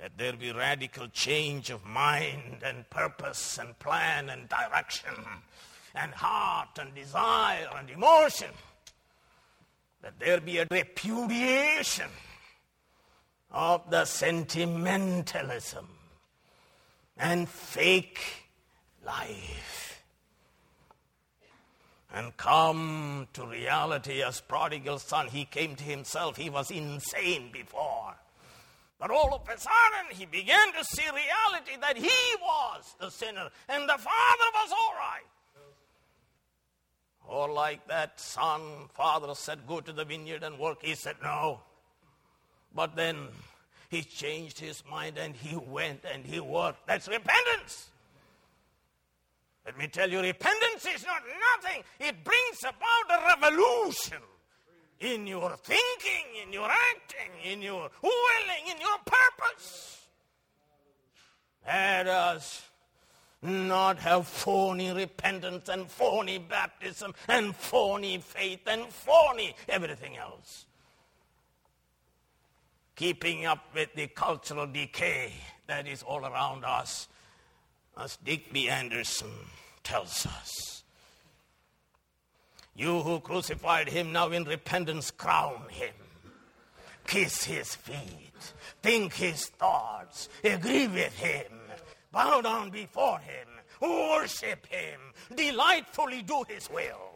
That 0.00 0.18
there 0.18 0.34
be 0.34 0.52
radical 0.52 1.08
change 1.08 1.70
of 1.70 1.84
mind 1.84 2.62
and 2.62 2.88
purpose 2.90 3.58
and 3.58 3.78
plan 3.78 4.28
and 4.28 4.48
direction 4.48 5.14
and 5.94 6.12
heart 6.12 6.78
and 6.78 6.94
desire 6.94 7.68
and 7.76 7.88
emotion. 7.88 8.50
That 10.02 10.18
there 10.18 10.40
be 10.40 10.58
a 10.58 10.66
repudiation 10.70 12.10
of 13.50 13.90
the 13.90 14.04
sentimentalism 14.04 15.88
and 17.16 17.48
fake 17.48 18.20
life 19.04 20.02
and 22.12 22.36
come 22.36 23.28
to 23.32 23.46
reality 23.46 24.22
as 24.22 24.40
prodigal 24.40 24.98
son. 24.98 25.28
He 25.28 25.44
came 25.44 25.76
to 25.76 25.84
himself. 25.84 26.36
He 26.36 26.50
was 26.50 26.70
insane 26.70 27.50
before. 27.52 28.14
But 28.98 29.10
all 29.10 29.34
of 29.34 29.42
a 29.42 29.58
sudden, 29.58 30.16
he 30.16 30.24
began 30.24 30.72
to 30.72 30.84
see 30.84 31.04
reality 31.04 31.78
that 31.80 31.96
he 31.96 32.36
was 32.40 32.94
the 32.98 33.10
sinner 33.10 33.50
and 33.68 33.88
the 33.88 33.98
father 33.98 34.48
was 34.54 34.72
all 34.72 34.94
right. 34.98 35.26
Or 37.28 37.52
like 37.52 37.86
that 37.88 38.18
son, 38.20 38.60
father 38.94 39.34
said, 39.34 39.66
Go 39.66 39.80
to 39.80 39.92
the 39.92 40.04
vineyard 40.04 40.42
and 40.42 40.58
work. 40.58 40.78
He 40.82 40.94
said, 40.94 41.16
No. 41.22 41.60
But 42.74 42.94
then 42.96 43.28
he 43.90 44.02
changed 44.02 44.60
his 44.60 44.82
mind 44.88 45.18
and 45.18 45.34
he 45.34 45.56
went 45.56 46.04
and 46.10 46.24
he 46.24 46.40
worked. 46.40 46.86
That's 46.86 47.08
repentance. 47.08 47.90
Let 49.66 49.76
me 49.76 49.88
tell 49.88 50.08
you, 50.08 50.20
repentance 50.20 50.86
is 50.94 51.04
not 51.04 51.22
nothing, 51.56 51.82
it 51.98 52.22
brings 52.22 52.60
about 52.62 53.20
a 53.20 53.26
revolution 53.26 54.18
in 55.00 55.26
your 55.26 55.56
thinking, 55.56 56.42
in 56.42 56.52
your 56.52 56.68
acting, 56.68 57.52
in 57.52 57.62
your 57.62 57.90
willing, 58.02 58.64
in 58.70 58.80
your 58.80 58.98
purpose. 59.04 60.00
Let 61.66 62.06
us 62.06 62.62
not 63.42 63.98
have 63.98 64.26
phony 64.26 64.92
repentance 64.92 65.68
and 65.68 65.90
phony 65.90 66.38
baptism 66.38 67.14
and 67.28 67.54
phony 67.54 68.18
faith 68.18 68.60
and 68.66 68.86
phony 68.88 69.54
everything 69.68 70.16
else. 70.16 70.66
Keeping 72.94 73.44
up 73.44 73.74
with 73.74 73.94
the 73.94 74.06
cultural 74.08 74.66
decay 74.66 75.32
that 75.66 75.86
is 75.86 76.02
all 76.02 76.24
around 76.24 76.64
us, 76.64 77.08
as 77.98 78.16
Digby 78.24 78.70
Anderson 78.70 79.30
tells 79.82 80.24
us. 80.24 80.75
You 82.76 83.00
who 83.00 83.20
crucified 83.20 83.88
him 83.88 84.12
now 84.12 84.30
in 84.30 84.44
repentance, 84.44 85.10
crown 85.10 85.62
him. 85.70 85.94
Kiss 87.06 87.44
his 87.44 87.74
feet. 87.74 88.52
Think 88.82 89.14
his 89.14 89.46
thoughts. 89.46 90.28
Agree 90.44 90.86
with 90.86 91.16
him 91.18 91.56
bow 92.16 92.40
down 92.40 92.70
before 92.70 93.18
him, 93.18 93.46
worship 93.80 94.66
him, 94.66 94.98
delightfully 95.34 96.22
do 96.22 96.44
his 96.48 96.70
will. 96.70 97.12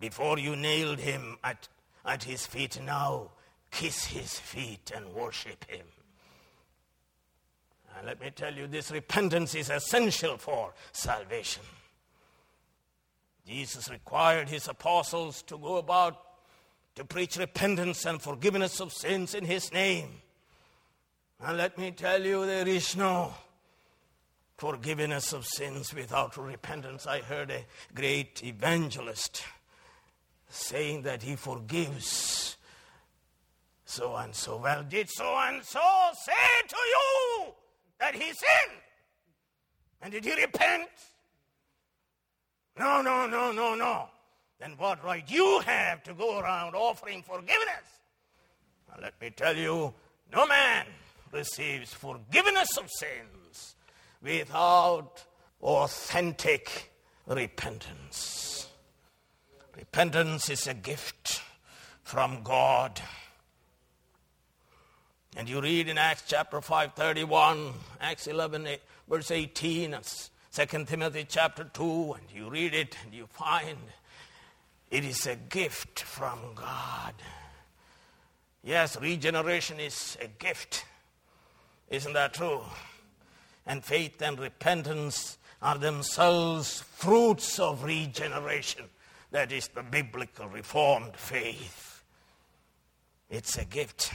Before 0.00 0.38
you 0.38 0.56
nailed 0.56 0.98
him 0.98 1.36
at, 1.44 1.68
at 2.04 2.24
his 2.24 2.46
feet, 2.46 2.80
now 2.82 3.30
kiss 3.70 4.06
his 4.06 4.38
feet 4.38 4.90
and 4.94 5.12
worship 5.12 5.70
him. 5.70 5.86
And 7.98 8.06
let 8.06 8.22
me 8.22 8.30
tell 8.30 8.54
you, 8.54 8.66
this 8.66 8.90
repentance 8.90 9.54
is 9.54 9.68
essential 9.68 10.38
for 10.38 10.72
salvation. 10.92 11.62
Jesus 13.46 13.88
required 13.88 14.48
his 14.48 14.66
apostles 14.66 15.42
to 15.42 15.56
go 15.56 15.76
about 15.76 16.20
to 16.96 17.04
preach 17.04 17.36
repentance 17.36 18.04
and 18.04 18.20
forgiveness 18.20 18.80
of 18.80 18.92
sins 18.92 19.34
in 19.34 19.44
his 19.44 19.72
name. 19.72 20.08
And 21.40 21.56
let 21.56 21.78
me 21.78 21.92
tell 21.92 22.24
you, 22.24 22.44
there 22.46 22.66
is 22.66 22.96
no 22.96 23.34
forgiveness 24.56 25.32
of 25.32 25.46
sins 25.46 25.94
without 25.94 26.36
repentance. 26.36 27.06
I 27.06 27.20
heard 27.20 27.50
a 27.50 27.64
great 27.94 28.42
evangelist 28.42 29.44
saying 30.48 31.02
that 31.02 31.22
he 31.22 31.36
forgives 31.36 32.56
so 33.84 34.16
and 34.16 34.34
so. 34.34 34.56
Well, 34.56 34.82
did 34.82 35.08
so 35.10 35.36
and 35.38 35.62
so 35.62 35.80
say 36.24 36.32
to 36.66 36.76
you 36.76 37.52
that 38.00 38.14
he 38.14 38.24
sinned? 38.24 38.80
And 40.02 40.12
did 40.12 40.24
he 40.24 40.34
repent? 40.34 40.88
No, 42.78 43.00
no, 43.00 43.26
no, 43.26 43.52
no, 43.52 43.74
no. 43.74 44.08
Then 44.60 44.74
what 44.78 45.04
right 45.04 45.24
you 45.30 45.60
have 45.60 46.02
to 46.04 46.14
go 46.14 46.38
around 46.38 46.74
offering 46.74 47.22
forgiveness? 47.22 48.00
Now, 48.88 49.02
let 49.02 49.20
me 49.20 49.30
tell 49.30 49.56
you, 49.56 49.92
no 50.32 50.46
man 50.46 50.86
receives 51.32 51.92
forgiveness 51.92 52.76
of 52.76 52.90
sins 52.90 53.76
without 54.22 55.22
authentic 55.62 56.92
repentance. 57.26 58.68
Repentance 59.76 60.48
is 60.50 60.66
a 60.66 60.74
gift 60.74 61.42
from 62.02 62.42
God. 62.42 63.00
And 65.36 65.48
you 65.48 65.60
read 65.60 65.88
in 65.88 65.98
Acts 65.98 66.24
chapter 66.26 66.62
5, 66.62 66.94
31, 66.94 67.74
Acts 68.00 68.26
11, 68.26 68.68
verse 69.06 69.30
18, 69.30 69.94
2 70.56 70.86
Timothy 70.86 71.26
chapter 71.28 71.64
2, 71.64 72.14
and 72.14 72.24
you 72.34 72.48
read 72.48 72.72
it 72.72 72.96
and 73.04 73.12
you 73.12 73.26
find 73.26 73.76
it 74.90 75.04
is 75.04 75.26
a 75.26 75.36
gift 75.36 76.00
from 76.00 76.38
God. 76.54 77.12
Yes, 78.64 78.98
regeneration 78.98 79.78
is 79.78 80.16
a 80.18 80.28
gift. 80.28 80.86
Isn't 81.90 82.14
that 82.14 82.32
true? 82.32 82.62
And 83.66 83.84
faith 83.84 84.22
and 84.22 84.40
repentance 84.40 85.36
are 85.60 85.76
themselves 85.76 86.80
fruits 86.80 87.58
of 87.58 87.84
regeneration. 87.84 88.84
That 89.32 89.52
is 89.52 89.68
the 89.68 89.82
biblical 89.82 90.48
reformed 90.48 91.16
faith. 91.16 92.02
It's 93.28 93.58
a 93.58 93.66
gift. 93.66 94.10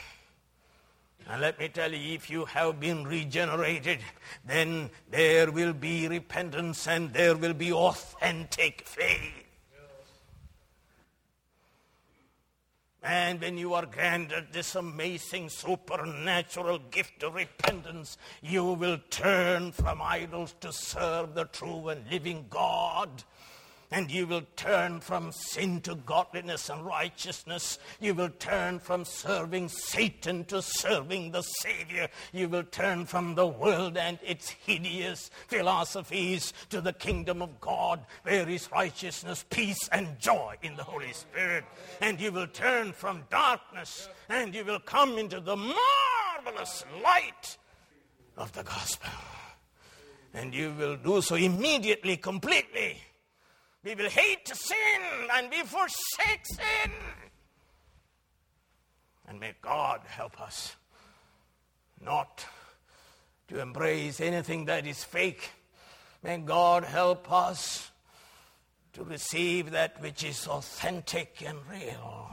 And 1.32 1.40
let 1.40 1.58
me 1.58 1.70
tell 1.70 1.94
you, 1.94 2.16
if 2.16 2.30
you 2.30 2.44
have 2.44 2.82
been 2.82 3.06
regenerated, 3.08 4.00
then 4.46 4.90
there 5.10 5.50
will 5.50 5.72
be 5.72 6.10
repentance 6.10 6.90
and 6.90 7.14
there 7.14 7.38
will 7.38 7.54
be 7.54 7.72
authentic 7.72 8.86
faith. 8.86 9.46
And 13.02 13.40
when 13.40 13.58
you 13.58 13.74
are 13.76 13.86
granted 13.86 14.48
this 14.52 14.76
amazing 14.76 15.48
supernatural 15.48 16.80
gift 16.92 17.24
of 17.24 17.36
repentance, 17.36 18.18
you 18.42 18.66
will 18.66 19.00
turn 19.10 19.72
from 19.72 20.02
idols 20.02 20.54
to 20.60 20.74
serve 20.74 21.34
the 21.34 21.46
true 21.46 21.88
and 21.88 22.12
living 22.12 22.48
God 22.50 23.24
and 23.92 24.10
you 24.10 24.26
will 24.26 24.44
turn 24.56 25.02
from 25.02 25.34
sin 25.34 25.82
to 25.82 25.96
godliness 25.96 26.70
and 26.70 26.86
righteousness. 26.86 27.78
You 28.00 28.16
will 28.16 28.30
turn 28.30 28.80
from 28.80 29.04
serving 29.04 29.68
Satan 29.68 30.46
to 30.46 30.62
serving 30.62 31.32
the 31.32 31.42
Savior. 31.42 32.08
You 32.32 32.48
will 32.48 32.64
turn 32.64 33.06
from 33.06 33.36
the 33.36 33.48
world 33.48 33.98
and 33.98 34.18
its 34.24 34.50
hideous 34.50 35.30
philosophies 35.48 36.54
to 36.70 36.80
the 36.80 36.94
kingdom 36.94 37.42
of 37.42 37.60
God, 37.60 38.06
where 38.24 38.48
is 38.48 38.72
righteousness, 38.72 39.44
peace, 39.50 39.90
and 39.92 40.18
joy 40.20 40.56
in 40.62 40.78
the 40.78 40.84
Holy 40.84 41.12
Spirit. 41.12 41.66
And 42.00 42.20
you 42.20 42.32
will 42.32 42.48
turn 42.48 42.94
from 42.94 43.26
darkness 43.30 44.08
and 44.30 44.56
you 44.56 44.64
will 44.64 44.80
come 44.80 45.18
into 45.18 45.42
the 45.42 45.58
marvelous 45.58 46.86
light 47.04 47.58
of 48.38 48.54
the 48.54 48.64
gospel. 48.64 49.10
And 50.34 50.54
you 50.54 50.74
will 50.80 50.96
do 50.96 51.22
so 51.22 51.36
immediately, 51.36 52.16
completely 52.16 53.02
we 53.84 53.96
will 53.96 54.10
hate 54.10 54.48
sin 54.48 55.02
and 55.34 55.50
we 55.50 55.64
forsake 55.64 56.46
sin. 56.46 56.92
And 59.28 59.40
may 59.40 59.54
God 59.62 60.02
help 60.08 60.40
us 60.40 60.76
not 62.04 62.46
to 63.48 63.60
embrace 63.60 64.22
anything 64.22 64.66
that 64.66 64.86
is 64.86 65.04
fake. 65.04 65.50
May 66.22 66.38
God 66.38 66.84
help 66.84 67.32
us 67.32 67.92
to 68.94 69.04
receive 69.04 69.72
that 69.72 70.02
which 70.02 70.24
is 70.24 70.48
authentic 70.48 71.42
and 71.46 71.58
real. 71.70 72.30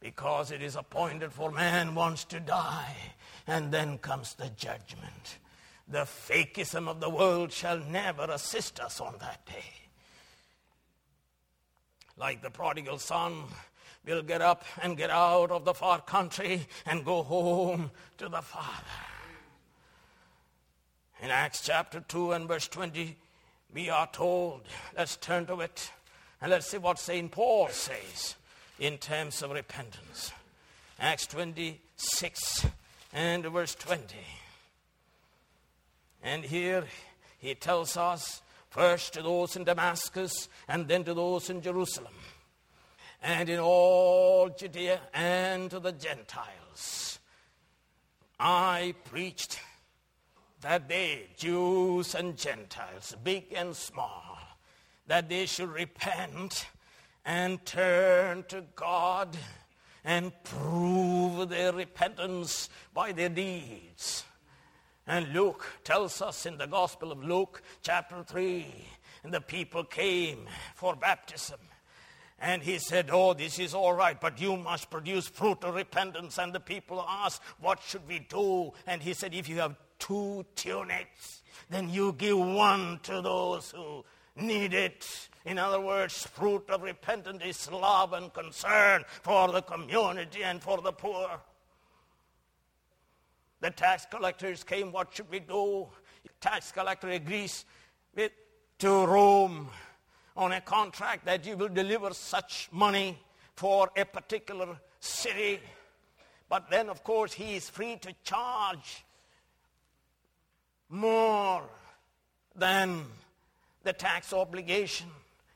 Because 0.00 0.50
it 0.50 0.62
is 0.62 0.76
appointed 0.76 1.32
for 1.32 1.50
man 1.50 1.94
once 1.94 2.24
to 2.24 2.40
die, 2.40 2.96
and 3.46 3.72
then 3.72 3.98
comes 3.98 4.34
the 4.34 4.50
judgment. 4.50 5.38
The 5.88 6.00
fakeism 6.04 6.88
of 6.88 7.00
the 7.00 7.10
world 7.10 7.52
shall 7.52 7.78
never 7.78 8.24
assist 8.24 8.80
us 8.80 9.00
on 9.00 9.14
that 9.20 9.46
day 9.46 9.83
like 12.16 12.42
the 12.42 12.50
prodigal 12.50 12.98
son, 12.98 13.44
will 14.06 14.22
get 14.22 14.42
up 14.42 14.64
and 14.82 14.96
get 14.96 15.10
out 15.10 15.50
of 15.50 15.64
the 15.64 15.74
far 15.74 16.00
country 16.00 16.66
and 16.86 17.04
go 17.04 17.22
home 17.22 17.90
to 18.18 18.28
the 18.28 18.42
Father. 18.42 18.84
In 21.22 21.30
Acts 21.30 21.62
chapter 21.64 22.00
2 22.00 22.32
and 22.32 22.46
verse 22.46 22.68
20, 22.68 23.16
we 23.72 23.88
are 23.88 24.08
told, 24.12 24.62
let's 24.96 25.16
turn 25.16 25.46
to 25.46 25.60
it 25.60 25.90
and 26.40 26.50
let's 26.50 26.66
see 26.66 26.78
what 26.78 26.98
St. 26.98 27.30
Paul 27.30 27.68
says 27.68 28.34
in 28.78 28.98
terms 28.98 29.42
of 29.42 29.50
repentance. 29.50 30.32
Acts 31.00 31.26
26 31.28 32.66
and 33.12 33.44
verse 33.46 33.74
20. 33.74 34.02
And 36.22 36.44
here 36.44 36.84
he 37.38 37.54
tells 37.54 37.96
us 37.96 38.42
first 38.74 39.12
to 39.12 39.22
those 39.22 39.54
in 39.54 39.62
Damascus 39.62 40.48
and 40.66 40.88
then 40.88 41.04
to 41.04 41.14
those 41.14 41.48
in 41.48 41.62
Jerusalem, 41.62 42.12
and 43.22 43.48
in 43.48 43.60
all 43.60 44.48
Judea 44.48 45.00
and 45.14 45.70
to 45.70 45.78
the 45.78 45.92
Gentiles. 45.92 47.20
I 48.40 48.96
preached 49.04 49.60
that 50.60 50.88
they, 50.88 51.28
Jews 51.36 52.16
and 52.16 52.36
Gentiles, 52.36 53.14
big 53.22 53.52
and 53.54 53.76
small, 53.76 54.38
that 55.06 55.28
they 55.28 55.46
should 55.46 55.68
repent 55.68 56.66
and 57.24 57.64
turn 57.64 58.42
to 58.48 58.64
God 58.74 59.36
and 60.04 60.32
prove 60.42 61.48
their 61.48 61.72
repentance 61.72 62.68
by 62.92 63.12
their 63.12 63.28
deeds. 63.28 64.24
And 65.06 65.32
Luke 65.32 65.64
tells 65.84 66.22
us 66.22 66.46
in 66.46 66.56
the 66.56 66.66
Gospel 66.66 67.12
of 67.12 67.22
Luke, 67.22 67.62
chapter 67.82 68.22
3, 68.22 68.66
and 69.22 69.34
the 69.34 69.40
people 69.40 69.84
came 69.84 70.46
for 70.74 70.96
baptism. 70.96 71.60
And 72.40 72.62
he 72.62 72.78
said, 72.78 73.10
Oh, 73.12 73.32
this 73.32 73.58
is 73.58 73.74
all 73.74 73.94
right, 73.94 74.20
but 74.20 74.40
you 74.40 74.56
must 74.56 74.90
produce 74.90 75.28
fruit 75.28 75.62
of 75.62 75.74
repentance. 75.74 76.38
And 76.38 76.52
the 76.52 76.60
people 76.60 77.04
asked, 77.06 77.42
What 77.60 77.80
should 77.82 78.06
we 78.08 78.20
do? 78.20 78.72
And 78.86 79.02
he 79.02 79.14
said, 79.14 79.34
If 79.34 79.48
you 79.48 79.56
have 79.56 79.76
two 79.98 80.44
tunics, 80.56 81.42
then 81.70 81.88
you 81.88 82.12
give 82.12 82.38
one 82.38 83.00
to 83.04 83.22
those 83.22 83.70
who 83.70 84.04
need 84.36 84.74
it. 84.74 85.28
In 85.44 85.58
other 85.58 85.80
words, 85.80 86.26
fruit 86.26 86.68
of 86.70 86.82
repentance 86.82 87.42
is 87.44 87.70
love 87.70 88.12
and 88.14 88.32
concern 88.32 89.04
for 89.22 89.52
the 89.52 89.62
community 89.62 90.42
and 90.42 90.62
for 90.62 90.80
the 90.80 90.92
poor. 90.92 91.40
The 93.64 93.70
tax 93.70 94.06
collectors 94.10 94.62
came, 94.62 94.92
what 94.92 95.14
should 95.14 95.30
we 95.30 95.40
do? 95.40 95.86
The 96.22 96.28
Tax 96.38 96.70
collector 96.70 97.08
agrees 97.08 97.64
with, 98.14 98.30
to 98.80 99.06
Rome 99.06 99.70
on 100.36 100.52
a 100.52 100.60
contract 100.60 101.24
that 101.24 101.46
you 101.46 101.56
will 101.56 101.70
deliver 101.70 102.12
such 102.12 102.68
money 102.70 103.18
for 103.56 103.90
a 103.96 104.04
particular 104.04 104.76
city. 105.00 105.60
But 106.50 106.68
then, 106.68 106.90
of 106.90 107.02
course, 107.02 107.32
he 107.32 107.56
is 107.56 107.70
free 107.70 107.96
to 108.02 108.14
charge 108.22 109.02
more 110.90 111.62
than 112.54 113.06
the 113.82 113.94
tax 113.94 114.34
obligation 114.34 115.06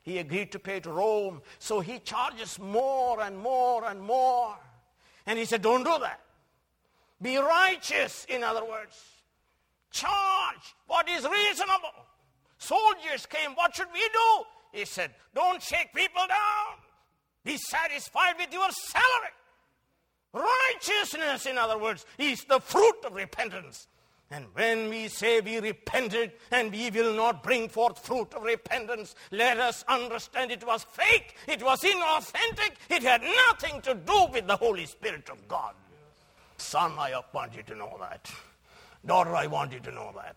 he 0.01 0.17
agreed 0.17 0.51
to 0.53 0.57
pay 0.57 0.79
to 0.79 0.91
Rome. 0.91 1.43
So 1.59 1.79
he 1.79 1.99
charges 1.99 2.57
more 2.57 3.21
and 3.21 3.37
more 3.37 3.85
and 3.85 4.01
more. 4.01 4.57
And 5.27 5.37
he 5.37 5.45
said, 5.45 5.61
Don't 5.61 5.83
do 5.83 5.99
that. 5.99 6.21
Be 7.21 7.37
righteous, 7.37 8.25
in 8.29 8.43
other 8.43 8.63
words. 8.63 8.97
Charge 9.91 10.75
what 10.87 11.09
is 11.09 11.25
reasonable. 11.27 11.89
Soldiers 12.57 13.25
came, 13.25 13.51
what 13.55 13.75
should 13.75 13.87
we 13.93 13.99
do? 13.99 14.43
He 14.71 14.85
said, 14.85 15.11
Don't 15.33 15.61
shake 15.61 15.93
people 15.93 16.21
down. 16.27 16.77
Be 17.43 17.57
satisfied 17.57 18.35
with 18.37 18.53
your 18.53 18.69
salary. 18.71 19.33
Righteousness, 20.33 21.45
in 21.45 21.57
other 21.57 21.77
words, 21.77 22.05
is 22.17 22.43
the 22.43 22.59
fruit 22.59 22.97
of 23.05 23.13
repentance. 23.13 23.87
And 24.31 24.45
when 24.53 24.89
we 24.89 25.07
say 25.07 25.41
we 25.41 25.59
repented 25.59 26.33
and 26.51 26.71
we 26.71 26.91
will 26.91 27.15
not 27.15 27.41
bring 27.41 27.67
forth 27.67 28.05
fruit 28.05 28.31
of 28.35 28.43
repentance, 28.43 29.15
let 29.31 29.57
us 29.57 29.83
understand 29.87 30.51
it 30.51 30.65
was 30.65 30.83
fake, 30.83 31.35
it 31.47 31.63
was 31.63 31.81
inauthentic, 31.81 32.73
it 32.91 33.01
had 33.01 33.23
nothing 33.23 33.81
to 33.81 33.95
do 33.95 34.27
with 34.31 34.45
the 34.45 34.55
Holy 34.55 34.85
Spirit 34.85 35.29
of 35.31 35.47
God. 35.47 35.73
Son, 36.61 36.93
I 36.97 37.13
want 37.33 37.55
you 37.55 37.63
to 37.63 37.75
know 37.75 37.97
that. 37.99 38.31
Daughter, 39.05 39.35
I 39.35 39.47
want 39.47 39.71
you 39.71 39.79
to 39.79 39.91
know 39.91 40.13
that. 40.15 40.35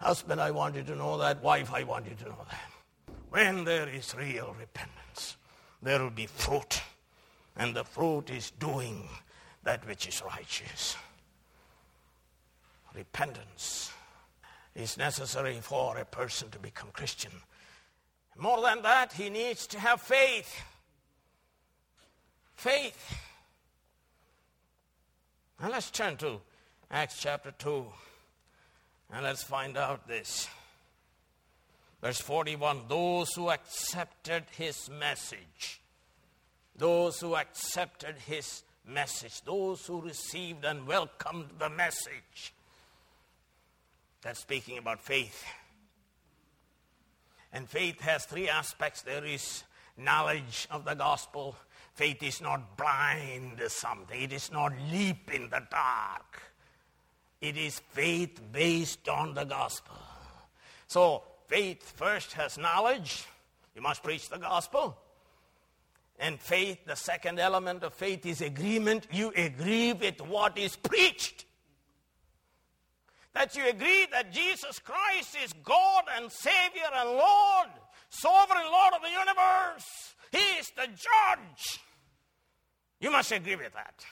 Husband, 0.00 0.40
I 0.40 0.50
want 0.50 0.76
you 0.76 0.82
to 0.84 0.94
know 0.94 1.18
that. 1.18 1.42
Wife, 1.42 1.72
I 1.72 1.82
want 1.82 2.06
you 2.08 2.14
to 2.14 2.24
know 2.24 2.46
that. 2.48 3.14
When 3.30 3.64
there 3.64 3.88
is 3.88 4.14
real 4.14 4.54
repentance, 4.58 5.36
there 5.82 6.00
will 6.00 6.10
be 6.10 6.26
fruit. 6.26 6.80
And 7.56 7.74
the 7.74 7.84
fruit 7.84 8.30
is 8.30 8.52
doing 8.52 9.08
that 9.64 9.86
which 9.86 10.06
is 10.06 10.22
righteous. 10.24 10.96
Repentance 12.94 13.92
is 14.74 14.96
necessary 14.96 15.58
for 15.60 15.98
a 15.98 16.04
person 16.04 16.48
to 16.50 16.58
become 16.58 16.90
Christian. 16.92 17.32
More 18.36 18.62
than 18.62 18.82
that, 18.82 19.12
he 19.12 19.28
needs 19.28 19.66
to 19.68 19.80
have 19.80 20.00
faith. 20.00 20.62
Faith. 22.54 23.27
Now 25.60 25.70
let's 25.70 25.90
turn 25.90 26.16
to 26.18 26.40
Acts 26.88 27.18
chapter 27.20 27.50
2 27.50 27.84
and 29.12 29.24
let's 29.24 29.42
find 29.42 29.76
out 29.76 30.06
this. 30.06 30.48
Verse 32.00 32.20
41 32.20 32.82
Those 32.88 33.32
who 33.34 33.50
accepted 33.50 34.44
his 34.56 34.88
message, 34.88 35.80
those 36.76 37.18
who 37.18 37.34
accepted 37.34 38.14
his 38.24 38.62
message, 38.86 39.42
those 39.42 39.84
who 39.84 40.00
received 40.00 40.64
and 40.64 40.86
welcomed 40.86 41.48
the 41.58 41.68
message. 41.68 42.54
That's 44.22 44.40
speaking 44.40 44.78
about 44.78 45.00
faith. 45.00 45.44
And 47.52 47.68
faith 47.68 48.00
has 48.02 48.24
three 48.26 48.48
aspects 48.48 49.02
there 49.02 49.24
is 49.24 49.64
knowledge 49.96 50.68
of 50.70 50.84
the 50.84 50.94
gospel. 50.94 51.56
Faith 51.98 52.22
is 52.22 52.40
not 52.40 52.76
blind 52.76 53.60
something, 53.66 54.22
it 54.22 54.32
is 54.32 54.52
not 54.52 54.72
leap 54.92 55.34
in 55.34 55.50
the 55.50 55.60
dark. 55.68 56.40
It 57.40 57.56
is 57.56 57.80
faith 57.90 58.40
based 58.52 59.08
on 59.08 59.34
the 59.34 59.42
gospel. 59.42 59.96
So, 60.86 61.24
faith 61.48 61.82
first 61.96 62.34
has 62.34 62.56
knowledge. 62.56 63.26
You 63.74 63.82
must 63.82 64.04
preach 64.04 64.28
the 64.28 64.38
gospel. 64.38 64.96
And 66.20 66.38
faith, 66.38 66.78
the 66.86 66.94
second 66.94 67.40
element 67.40 67.82
of 67.82 67.94
faith 67.94 68.24
is 68.26 68.42
agreement. 68.42 69.08
You 69.10 69.32
agree 69.34 69.92
with 69.92 70.20
what 70.20 70.56
is 70.56 70.76
preached. 70.76 71.46
That 73.34 73.56
you 73.56 73.68
agree 73.68 74.06
that 74.12 74.32
Jesus 74.32 74.78
Christ 74.78 75.36
is 75.44 75.52
God 75.64 76.04
and 76.16 76.30
Savior 76.30 76.90
and 76.94 77.08
Lord, 77.08 77.70
sovereign 78.08 78.66
Lord 78.70 78.94
of 78.94 79.02
the 79.02 79.10
universe. 79.10 80.14
He 80.30 80.58
is 80.60 80.70
the 80.76 80.86
judge. 80.86 81.80
You 83.00 83.10
must 83.10 83.32
agree 83.32 83.56
with 83.56 83.72
that. 83.74 84.04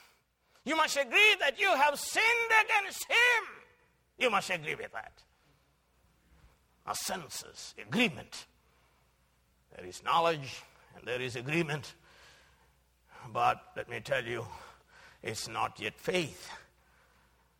You 0.63 0.75
must 0.75 0.97
agree 0.97 1.35
that 1.39 1.59
you 1.59 1.67
have 1.67 1.97
sinned 1.97 2.51
against 2.65 3.05
Him. 3.05 3.43
You 4.17 4.29
must 4.29 4.49
agree 4.49 4.75
with 4.75 4.91
that. 4.93 5.13
Assensus, 6.87 7.73
agreement. 7.81 8.45
There 9.75 9.85
is 9.85 10.03
knowledge 10.03 10.63
and 10.95 11.05
there 11.05 11.21
is 11.21 11.35
agreement. 11.35 11.93
But 13.31 13.61
let 13.75 13.89
me 13.89 13.99
tell 13.99 14.23
you, 14.23 14.45
it's 15.21 15.47
not 15.47 15.79
yet 15.79 15.99
faith. 15.99 16.49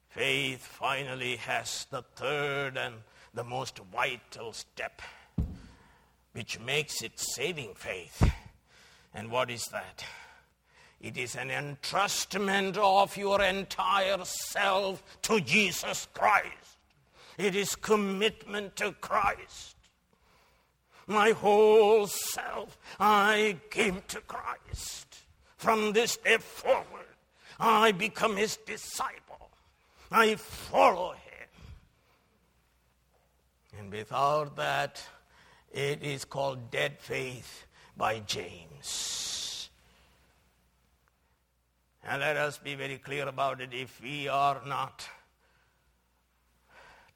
Faith 0.09 0.65
finally 0.65 1.35
has 1.35 1.85
the 1.91 2.01
third 2.15 2.77
and 2.77 2.95
the 3.33 3.43
most 3.43 3.79
vital 3.93 4.53
step, 4.53 5.01
which 6.33 6.59
makes 6.59 7.01
it 7.03 7.19
saving 7.19 7.73
faith. 7.75 8.31
And 9.13 9.29
what 9.29 9.51
is 9.51 9.65
that? 9.65 10.03
It 10.99 11.17
is 11.17 11.35
an 11.35 11.49
entrustment 11.49 12.77
of 12.77 13.15
your 13.17 13.41
entire 13.41 14.23
self 14.25 15.03
to 15.23 15.39
Jesus 15.39 16.07
Christ. 16.13 16.77
It 17.37 17.55
is 17.55 17.75
commitment 17.75 18.75
to 18.77 18.93
Christ. 18.93 19.75
My 21.05 21.31
whole 21.31 22.07
self 22.07 22.77
I 22.99 23.57
give 23.69 24.05
to 24.07 24.21
Christ. 24.21 25.17
From 25.57 25.93
this 25.93 26.17
day 26.17 26.37
forward, 26.37 27.05
I 27.59 27.91
become 27.91 28.35
his 28.35 28.57
disciple. 28.57 29.49
I 30.11 30.35
follow 30.35 31.11
him. 31.11 31.49
And 33.79 33.91
without 33.91 34.55
that, 34.55 35.01
it 35.71 36.01
is 36.01 36.25
called 36.25 36.71
dead 36.71 36.99
faith 36.99 37.67
by 37.95 38.19
James. 38.19 39.36
And 42.09 42.21
let 42.21 42.37
us 42.37 42.57
be 42.57 42.75
very 42.75 42.97
clear 42.97 43.27
about 43.27 43.59
it. 43.59 43.73
If 43.73 44.01
we 44.01 44.29
are 44.29 44.61
not 44.65 45.05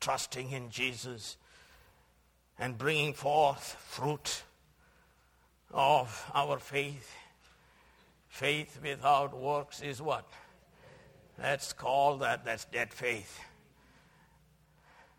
trusting 0.01 0.51
in 0.51 0.69
Jesus 0.69 1.37
and 2.59 2.77
bringing 2.77 3.13
forth 3.13 3.77
fruit 3.87 4.43
of 5.71 6.29
our 6.33 6.59
faith, 6.59 7.09
faith 8.27 8.79
without 8.83 9.33
works 9.39 9.81
is 9.81 10.01
what? 10.01 10.29
Let's 11.41 11.71
call 11.71 12.17
that, 12.17 12.43
that's 12.43 12.65
dead 12.65 12.93
faith. 12.93 13.39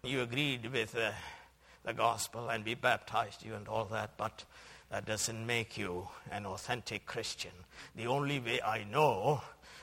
You 0.03 0.21
agreed 0.21 0.71
with 0.71 0.95
uh, 0.95 1.13
the 1.83 1.95
gospel 1.95 2.51
and 2.51 2.63
we 2.63 2.75
baptized 2.75 3.43
you 3.43 3.55
and 3.55 3.67
all 3.69 3.87
that, 3.87 4.19
but 4.19 4.45
that 4.91 5.07
doesn't 5.07 5.47
make 5.47 5.79
you 5.79 6.09
an 6.31 6.45
authentic 6.45 7.07
Christian. 7.07 7.53
The 7.97 8.07
only 8.07 8.39
way 8.39 8.61
I 8.61 8.85
know, 8.85 9.41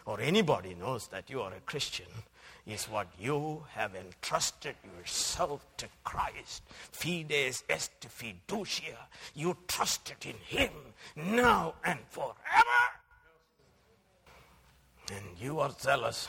or 0.09 0.19
anybody 0.21 0.73
knows 0.73 1.05
that 1.09 1.29
you 1.29 1.39
are 1.39 1.53
a 1.53 1.59
Christian, 1.67 2.07
is 2.65 2.85
what 2.85 3.07
you 3.19 3.63
have 3.73 3.93
entrusted 3.93 4.73
yourself 4.97 5.63
to 5.77 5.85
Christ. 6.03 6.63
Fides 6.91 7.63
est 7.69 8.07
fiducia. 8.09 8.97
You 9.35 9.55
trusted 9.67 10.17
in 10.25 10.33
Him 10.47 10.71
now 11.15 11.75
and 11.85 11.99
forever. 12.09 12.33
And 15.13 15.25
you 15.39 15.59
are 15.59 15.75
zealous 15.79 16.27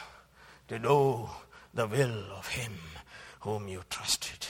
to 0.69 0.79
do 0.79 1.31
the 1.73 1.87
will 1.87 2.25
of 2.37 2.49
Him 2.49 2.75
whom 3.41 3.67
you 3.67 3.83
trusted. 3.89 4.47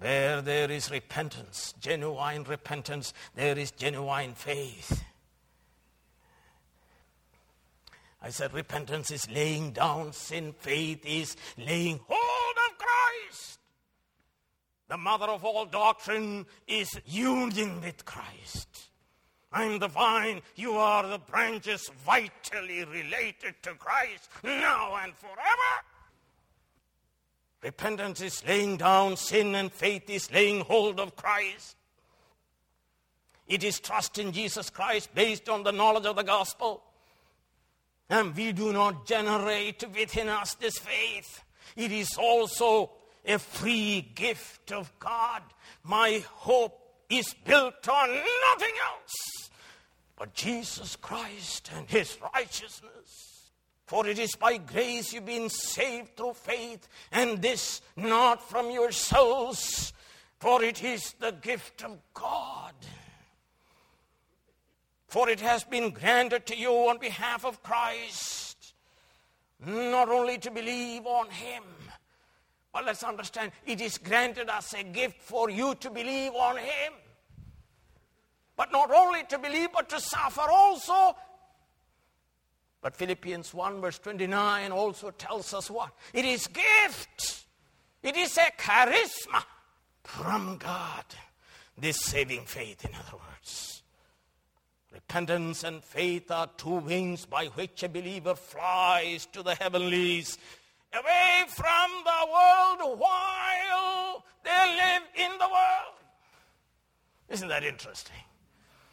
Where 0.00 0.42
there 0.42 0.70
is 0.70 0.90
repentance, 0.90 1.72
genuine 1.80 2.44
repentance, 2.44 3.14
there 3.34 3.58
is 3.58 3.70
genuine 3.70 4.34
faith. 4.34 5.02
I 8.20 8.30
said 8.30 8.54
repentance 8.54 9.10
is 9.10 9.30
laying 9.30 9.72
down 9.72 10.12
sin, 10.12 10.54
faith 10.58 11.04
is 11.04 11.36
laying 11.58 12.00
hold 12.08 12.56
of 12.70 12.78
Christ. 12.78 13.60
The 14.88 14.96
mother 14.96 15.26
of 15.26 15.44
all 15.44 15.66
doctrine 15.66 16.46
is 16.66 16.98
union 17.04 17.80
with 17.80 18.04
Christ. 18.04 18.90
I'm 19.52 19.78
the 19.78 19.88
vine, 19.88 20.42
you 20.54 20.72
are 20.72 21.06
the 21.06 21.18
branches 21.18 21.90
vitally 22.04 22.84
related 22.84 23.54
to 23.62 23.74
Christ 23.74 24.28
now 24.42 24.96
and 25.02 25.14
forever. 25.14 25.84
Repentance 27.62 28.20
is 28.20 28.46
laying 28.46 28.76
down 28.76 29.16
sin, 29.16 29.54
and 29.54 29.72
faith 29.72 30.08
is 30.10 30.30
laying 30.30 30.60
hold 30.60 31.00
of 31.00 31.16
Christ. 31.16 31.76
It 33.48 33.64
is 33.64 33.80
trust 33.80 34.18
in 34.18 34.32
Jesus 34.32 34.70
Christ 34.70 35.14
based 35.14 35.48
on 35.48 35.62
the 35.62 35.72
knowledge 35.72 36.06
of 36.06 36.16
the 36.16 36.22
gospel. 36.22 36.82
And 38.08 38.36
we 38.36 38.52
do 38.52 38.72
not 38.72 39.06
generate 39.06 39.84
within 39.94 40.28
us 40.28 40.54
this 40.54 40.78
faith. 40.78 41.42
It 41.76 41.92
is 41.92 42.16
also 42.16 42.92
a 43.24 43.38
free 43.38 44.12
gift 44.14 44.72
of 44.72 44.92
God. 44.98 45.42
My 45.82 46.24
hope 46.34 46.80
is 47.08 47.34
built 47.44 47.88
on 47.88 48.08
nothing 48.08 48.74
else 48.92 49.36
but 50.16 50.32
Jesus 50.32 50.96
Christ 50.96 51.70
and 51.76 51.88
his 51.88 52.18
righteousness. 52.34 53.50
For 53.86 54.06
it 54.06 54.18
is 54.18 54.34
by 54.34 54.56
grace 54.56 55.12
you've 55.12 55.26
been 55.26 55.48
saved 55.48 56.16
through 56.16 56.34
faith, 56.34 56.88
and 57.12 57.40
this 57.40 57.80
not 57.94 58.48
from 58.48 58.70
yourselves, 58.70 59.92
for 60.40 60.62
it 60.64 60.82
is 60.82 61.14
the 61.20 61.30
gift 61.30 61.84
of 61.84 61.98
God. 62.12 62.74
For 65.06 65.28
it 65.28 65.40
has 65.40 65.64
been 65.64 65.90
granted 65.90 66.46
to 66.46 66.56
you 66.56 66.70
on 66.70 66.98
behalf 66.98 67.44
of 67.44 67.62
Christ, 67.62 68.74
not 69.64 70.08
only 70.08 70.38
to 70.38 70.50
believe 70.50 71.06
on 71.06 71.30
him, 71.30 71.62
but 72.72 72.84
let's 72.84 73.02
understand 73.02 73.52
it 73.64 73.80
is 73.80 73.98
granted 73.98 74.50
as 74.50 74.74
a 74.74 74.82
gift 74.82 75.22
for 75.22 75.48
you 75.48 75.74
to 75.76 75.90
believe 75.90 76.32
on 76.34 76.58
him. 76.58 76.92
But 78.56 78.72
not 78.72 78.90
only 78.90 79.22
to 79.24 79.38
believe, 79.38 79.68
but 79.72 79.88
to 79.90 80.00
suffer 80.00 80.42
also. 80.50 81.16
But 82.82 82.96
Philippians 82.96 83.54
1 83.54 83.80
verse 83.80 83.98
29 83.98 84.72
also 84.72 85.10
tells 85.10 85.54
us 85.54 85.70
what? 85.70 85.90
It 86.12 86.24
is 86.24 86.46
gift. 86.46 87.44
It 88.02 88.16
is 88.16 88.36
a 88.38 88.50
charisma 88.58 89.42
from 90.04 90.56
God. 90.58 91.04
This 91.78 92.00
saving 92.00 92.44
faith, 92.44 92.84
in 92.84 92.94
other 92.94 93.16
words. 93.16 93.75
Repentance 94.96 95.62
and 95.62 95.84
faith 95.84 96.30
are 96.30 96.48
two 96.56 96.76
wings 96.76 97.26
by 97.26 97.46
which 97.48 97.82
a 97.82 97.88
believer 97.88 98.34
flies 98.34 99.26
to 99.26 99.42
the 99.42 99.54
heavenlies, 99.54 100.38
away 100.94 101.44
from 101.48 101.90
the 102.02 102.32
world 102.32 102.98
while 102.98 104.24
they 104.42 104.74
live 104.74 105.02
in 105.14 105.32
the 105.32 105.48
world. 105.48 105.98
Isn't 107.28 107.48
that 107.48 107.62
interesting? 107.62 108.16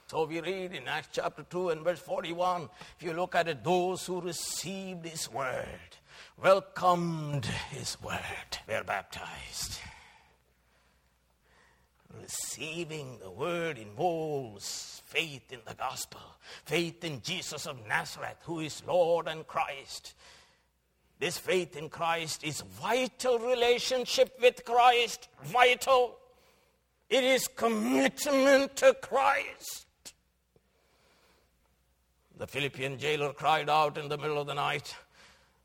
So 0.07 0.25
we 0.25 0.41
read 0.41 0.73
in 0.73 0.89
Acts 0.89 1.07
chapter 1.13 1.43
2 1.49 1.69
and 1.69 1.85
verse 1.85 1.99
41, 1.99 2.67
if 2.97 3.05
you 3.05 3.13
look 3.13 3.33
at 3.33 3.47
it, 3.47 3.63
those 3.63 4.05
who 4.05 4.19
received 4.19 5.05
his 5.05 5.31
word, 5.31 5.95
welcomed 6.43 7.45
his 7.45 7.95
word, 8.01 8.57
were 8.67 8.83
baptized. 8.83 9.79
Receiving 12.21 13.19
the 13.19 13.31
word 13.31 13.77
involves 13.77 15.01
faith 15.13 15.53
in 15.53 15.59
the 15.67 15.75
gospel, 15.75 16.21
faith 16.65 17.03
in 17.03 17.21
Jesus 17.21 17.67
of 17.67 17.85
Nazareth, 17.87 18.37
who 18.45 18.59
is 18.61 18.81
Lord 18.87 19.27
and 19.27 19.45
Christ. 19.45 20.15
This 21.19 21.37
faith 21.37 21.77
in 21.77 21.89
Christ 21.89 22.43
is 22.43 22.61
vital 22.61 23.37
relationship 23.37 24.35
with 24.41 24.65
Christ, 24.65 25.29
vital. 25.43 26.17
It 27.09 27.23
is 27.23 27.47
commitment 27.47 28.75
to 28.77 28.95
Christ. 28.95 29.85
The 32.35 32.47
Philippian 32.47 32.97
jailer 32.97 33.33
cried 33.33 33.69
out 33.69 33.99
in 33.99 34.09
the 34.09 34.17
middle 34.17 34.39
of 34.39 34.47
the 34.47 34.55
night, 34.55 34.95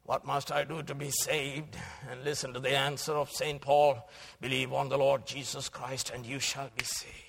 What 0.04 0.26
must 0.26 0.52
I 0.52 0.64
do 0.64 0.82
to 0.82 0.94
be 0.94 1.10
saved? 1.10 1.74
And 2.10 2.22
listen 2.22 2.52
to 2.52 2.60
the 2.60 2.76
answer 2.76 3.12
of 3.12 3.30
St. 3.30 3.62
Paul 3.62 4.06
Believe 4.42 4.74
on 4.74 4.90
the 4.90 4.98
Lord 4.98 5.26
Jesus 5.26 5.70
Christ, 5.70 6.10
and 6.14 6.26
you 6.26 6.38
shall 6.38 6.68
be 6.76 6.84
saved. 6.84 7.27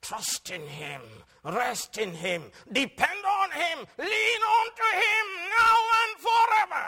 Trust 0.00 0.50
in 0.50 0.62
Him, 0.62 1.02
rest 1.44 1.98
in 1.98 2.12
Him, 2.12 2.42
depend 2.72 3.24
on 3.24 3.50
Him, 3.50 3.86
lean 3.98 4.08
on 4.08 4.66
to 4.76 4.96
Him 4.96 5.26
now 5.58 5.76
and 6.02 6.20
forever, 6.20 6.86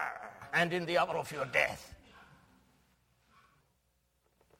and 0.54 0.72
in 0.72 0.86
the 0.86 0.98
hour 0.98 1.16
of 1.16 1.30
your 1.32 1.46
death. 1.46 1.94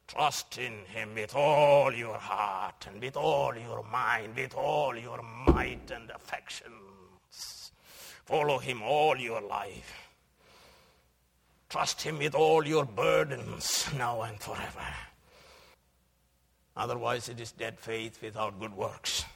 Trust 0.06 0.58
in 0.58 0.84
Him 0.86 1.14
with 1.14 1.36
all 1.36 1.92
your 1.94 2.18
heart 2.18 2.88
and 2.90 3.00
with 3.00 3.16
all 3.16 3.56
your 3.56 3.84
mind, 3.84 4.34
with 4.34 4.54
all 4.56 4.96
your 4.96 5.22
might 5.46 5.88
and 5.92 6.10
affections. 6.10 7.70
Follow 8.24 8.58
Him 8.58 8.82
all 8.82 9.16
your 9.16 9.40
life. 9.40 10.08
Trust 11.68 12.02
Him 12.02 12.18
with 12.18 12.34
all 12.34 12.66
your 12.66 12.84
burdens 12.84 13.86
now 13.96 14.22
and 14.22 14.40
forever. 14.40 14.86
Otherwise, 16.80 17.28
it 17.28 17.38
is 17.38 17.52
dead 17.52 17.78
faith 17.78 18.22
without 18.22 18.58
good 18.58 18.74
works. 18.74 19.26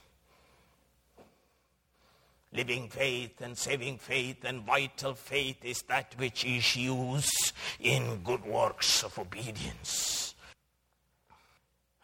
Living 2.54 2.88
faith 2.88 3.42
and 3.42 3.59
saving 3.59 3.98
faith 3.98 4.44
and 4.44 4.62
vital 4.62 5.12
faith 5.12 5.62
is 5.62 5.83
that 5.83 6.14
which 6.16 6.46
is 6.46 6.74
used 6.74 7.52
in 7.80 8.22
good 8.24 8.42
works 8.46 9.04
of 9.04 9.18
obedience. 9.18 10.35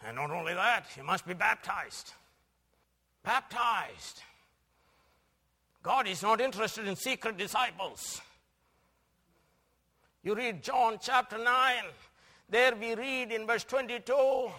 And 0.07 0.17
not 0.17 0.31
only 0.31 0.53
that, 0.53 0.85
you 0.95 1.05
must 1.05 1.27
be 1.27 1.33
baptized. 1.33 2.13
Baptized. 3.25 4.21
God 5.83 6.07
is 6.07 6.21
not 6.21 6.43
interested 6.43 6.87
in 6.87 6.97
secret 6.97 7.39
disciples. 7.39 8.21
You 10.23 10.35
read 10.35 10.63
John 10.63 10.99
chapter 11.01 11.39
9, 11.39 11.85
there 12.51 12.75
we 12.77 12.95
read 12.95 13.33
in 13.33 13.47
verse 13.47 13.65
22 13.65 14.51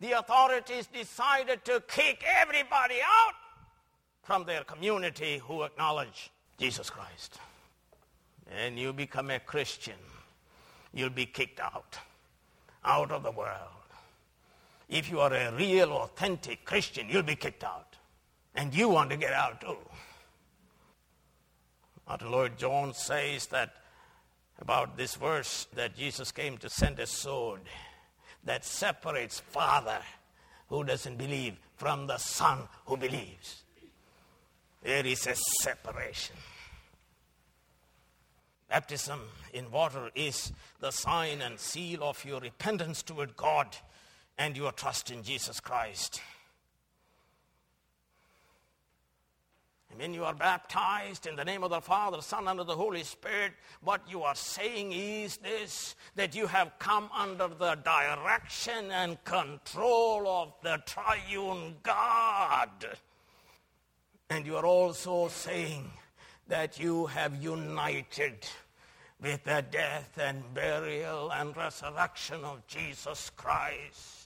the 0.00 0.12
authorities 0.12 0.86
decided 0.86 1.64
to 1.64 1.82
kick 1.88 2.24
everybody 2.40 2.96
out 3.04 3.34
from 4.22 4.44
their 4.44 4.64
community 4.64 5.38
who 5.38 5.62
acknowledge 5.62 6.30
Jesus 6.58 6.90
Christ. 6.90 7.38
And 8.50 8.78
you 8.78 8.92
become 8.92 9.30
a 9.30 9.38
Christian, 9.38 9.94
you'll 10.92 11.10
be 11.10 11.26
kicked 11.26 11.60
out, 11.60 11.98
out 12.84 13.10
of 13.10 13.22
the 13.22 13.30
world. 13.30 13.70
If 14.88 15.10
you 15.10 15.20
are 15.20 15.32
a 15.32 15.52
real, 15.52 15.92
authentic 15.92 16.64
Christian, 16.64 17.08
you'll 17.08 17.22
be 17.22 17.36
kicked 17.36 17.64
out. 17.64 17.96
And 18.54 18.74
you 18.74 18.88
want 18.88 19.10
to 19.10 19.16
get 19.16 19.32
out 19.32 19.60
too. 19.60 19.78
Martyn 22.06 22.30
Lloyd-Jones 22.30 22.98
says 22.98 23.46
that 23.46 23.74
about 24.60 24.96
this 24.96 25.14
verse 25.14 25.66
that 25.74 25.96
Jesus 25.96 26.30
came 26.30 26.58
to 26.58 26.68
send 26.68 26.98
a 26.98 27.06
sword 27.06 27.62
that 28.44 28.64
separates 28.64 29.40
father 29.40 30.00
who 30.68 30.84
doesn't 30.84 31.16
believe 31.16 31.56
from 31.76 32.06
the 32.06 32.18
son 32.18 32.60
who 32.86 32.96
believes. 32.96 33.62
There 34.82 35.06
is 35.06 35.26
a 35.26 35.34
separation. 35.62 36.36
Baptism 38.68 39.20
in 39.52 39.70
water 39.70 40.10
is 40.14 40.52
the 40.80 40.90
sign 40.90 41.40
and 41.40 41.58
seal 41.58 42.02
of 42.02 42.24
your 42.24 42.40
repentance 42.40 43.02
toward 43.02 43.36
God 43.36 43.76
and 44.36 44.56
your 44.56 44.72
trust 44.72 45.10
in 45.10 45.22
Jesus 45.22 45.60
Christ. 45.60 46.20
And 49.94 50.00
when 50.00 50.14
you 50.14 50.24
are 50.24 50.34
baptized 50.34 51.28
in 51.28 51.36
the 51.36 51.44
name 51.44 51.62
of 51.62 51.70
the 51.70 51.80
Father, 51.80 52.20
Son, 52.20 52.48
and 52.48 52.58
of 52.58 52.66
the 52.66 52.74
Holy 52.74 53.04
Spirit, 53.04 53.52
what 53.80 54.00
you 54.10 54.24
are 54.24 54.34
saying 54.34 54.90
is 54.90 55.36
this 55.36 55.94
that 56.16 56.34
you 56.34 56.48
have 56.48 56.76
come 56.80 57.08
under 57.16 57.46
the 57.46 57.76
direction 57.76 58.90
and 58.90 59.22
control 59.22 60.26
of 60.26 60.52
the 60.64 60.82
triune 60.84 61.76
God. 61.84 62.96
And 64.30 64.44
you 64.44 64.56
are 64.56 64.66
also 64.66 65.28
saying 65.28 65.88
that 66.48 66.80
you 66.80 67.06
have 67.06 67.40
united 67.40 68.44
with 69.22 69.44
the 69.44 69.64
death 69.70 70.18
and 70.18 70.42
burial 70.54 71.30
and 71.30 71.56
resurrection 71.56 72.42
of 72.42 72.66
Jesus 72.66 73.30
Christ. 73.36 74.23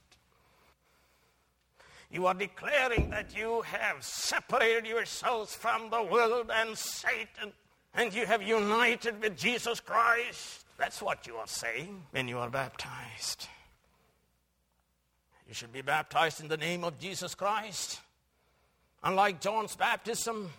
You 2.11 2.27
are 2.27 2.35
declaring 2.35 3.11
that 3.11 3.37
you 3.37 3.63
have 3.63 4.03
separated 4.03 4.87
yourselves 4.87 5.55
from 5.55 5.91
the 5.91 6.03
world 6.03 6.51
and 6.53 6.77
Satan, 6.77 7.53
and 7.95 8.15
you 8.15 8.25
have 8.25 8.43
united 8.43 9.21
with 9.21 9.37
Jesus 9.37 9.79
Christ. 9.79 10.65
That's 10.79 11.03
what 11.03 11.27
you 11.27 11.37
are 11.37 11.47
saying 11.47 12.05
when 12.13 12.27
you 12.27 12.39
are 12.39 12.49
baptized. 12.49 13.47
You 15.47 15.55
should 15.55 15.73
be 15.73 15.83
baptized 15.83 16.41
in 16.41 16.49
the 16.49 16.57
name 16.57 16.83
of 16.83 16.99
Jesus 16.99 17.35
Christ. 17.35 18.01
Unlike 19.03 19.41
John's 19.41 19.77
baptism, 19.77 20.51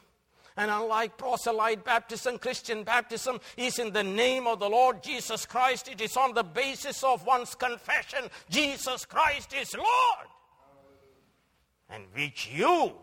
and 0.56 0.70
unlike 0.70 1.18
proselyte 1.18 1.84
baptism, 1.84 2.38
Christian 2.38 2.84
baptism 2.84 3.40
is 3.58 3.80
in 3.80 3.92
the 3.92 4.04
name 4.04 4.46
of 4.46 4.60
the 4.60 4.70
Lord 4.70 5.02
Jesus 5.02 5.46
Christ. 5.46 5.88
It 5.88 6.02
is 6.02 6.16
on 6.16 6.34
the 6.34 6.44
basis 6.44 7.04
of 7.04 7.26
one's 7.26 7.56
confession 7.56 8.30
Jesus 8.50 9.06
Christ 9.06 9.54
is 9.54 9.74
Lord 9.74 10.28
and 11.89 12.04
which 12.13 12.49
you 12.54 12.93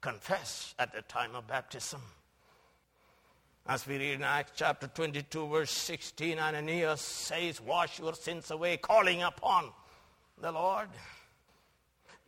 confess 0.00 0.74
at 0.78 0.92
the 0.92 1.02
time 1.02 1.34
of 1.34 1.46
baptism. 1.46 2.00
As 3.66 3.86
we 3.86 3.96
read 3.96 4.14
in 4.16 4.22
Acts 4.22 4.52
chapter 4.56 4.86
22, 4.86 5.48
verse 5.48 5.70
16, 5.70 6.38
Ananias 6.38 7.00
says, 7.00 7.62
Wash 7.62 7.98
your 7.98 8.12
sins 8.14 8.50
away, 8.50 8.76
calling 8.76 9.22
upon 9.22 9.70
the 10.38 10.52
Lord. 10.52 10.88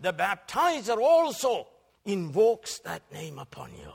The 0.00 0.14
baptizer 0.14 0.96
also 0.98 1.66
invokes 2.06 2.78
that 2.80 3.03
name 3.12 3.38
upon 3.38 3.72
you. 3.72 3.92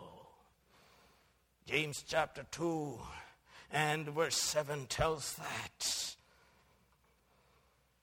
James 1.65 2.03
chapter 2.07 2.45
2 2.51 2.99
and 3.71 4.07
verse 4.09 4.37
7 4.37 4.85
tells 4.87 5.33
that 5.35 6.15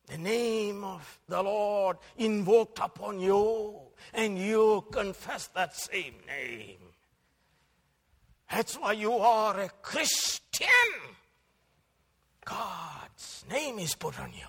the 0.09 0.19
name 0.19 0.85
of 0.85 1.19
the 1.29 1.43
Lord 1.43 1.99
invoked 2.17 2.79
upon 2.79 3.21
you, 3.21 3.79
and 4.15 4.39
you 4.39 4.85
confess 4.91 5.49
that 5.49 5.77
same 5.77 6.15
name. 6.27 6.79
That's 8.51 8.77
why 8.79 8.93
you 8.93 9.13
are 9.13 9.61
a 9.61 9.69
Christian. 9.83 10.69
God's 12.45 13.45
name 13.51 13.79
is 13.79 13.95
put 13.95 14.19
on 14.19 14.33
you. 14.33 14.49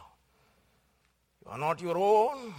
You 1.46 1.52
are 1.52 1.58
not 1.58 1.82
your 1.82 1.98
own. 1.98 2.54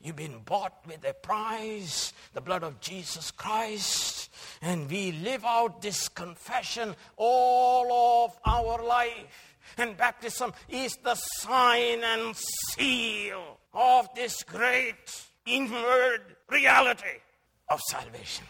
You've 0.00 0.16
been 0.16 0.40
bought 0.44 0.86
with 0.86 1.04
a 1.04 1.14
price, 1.14 2.12
the 2.34 2.40
blood 2.40 2.62
of 2.62 2.78
Jesus 2.80 3.30
Christ. 3.30 4.30
And 4.60 4.88
we 4.88 5.12
live 5.12 5.44
out 5.44 5.82
this 5.82 6.08
confession 6.08 6.94
all 7.16 8.26
of 8.26 8.38
our 8.44 8.84
life. 8.84 9.53
And 9.78 9.96
baptism 9.96 10.52
is 10.68 10.96
the 11.02 11.14
sign 11.14 12.02
and 12.04 12.36
seal 12.36 13.58
of 13.72 14.08
this 14.14 14.42
great 14.42 15.24
inward 15.46 16.36
reality 16.48 17.20
of 17.68 17.80
salvation. 17.90 18.46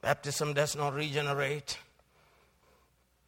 Baptism 0.00 0.54
does 0.54 0.76
not 0.76 0.94
regenerate. 0.94 1.78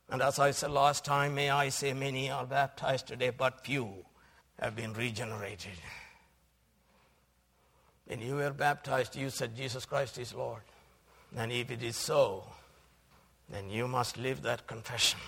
And 0.09 0.23
as 0.23 0.39
I 0.39 0.53
said 0.53 0.71
last 0.71 1.05
time, 1.05 1.35
may 1.35 1.51
I 1.51 1.69
say 1.69 1.93
many 1.93 2.31
are 2.31 2.47
baptized 2.47 3.07
today, 3.07 3.31
but 3.31 3.65
few 3.65 4.05
have 4.61 4.77
been 4.77 4.93
regenerated. 4.93 5.79
When 8.07 8.21
you 8.21 8.37
were 8.37 8.51
baptized, 8.51 9.15
you 9.15 9.31
said 9.31 9.57
Jesus 9.57 9.85
Christ 9.85 10.19
is 10.19 10.35
Lord. 10.35 10.63
And 11.37 11.53
if 11.53 11.71
it 11.71 11.83
is 11.83 11.97
so, 11.97 12.45
then 13.49 13.71
you 13.71 13.87
must 13.87 14.17
live 14.17 14.43
that 14.43 14.67
confession. 14.67 15.21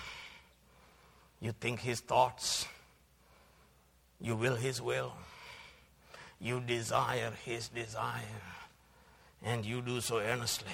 You 1.43 1.51
think 1.51 1.81
his 1.81 1.99
thoughts, 1.99 2.65
you 4.21 4.37
will 4.37 4.55
his 4.55 4.81
will, 4.81 5.11
you 6.39 6.61
desire 6.61 7.33
his 7.43 7.67
desire, 7.67 8.41
and 9.43 9.65
you 9.65 9.81
do 9.81 9.99
so 9.99 10.19
earnestly. 10.19 10.71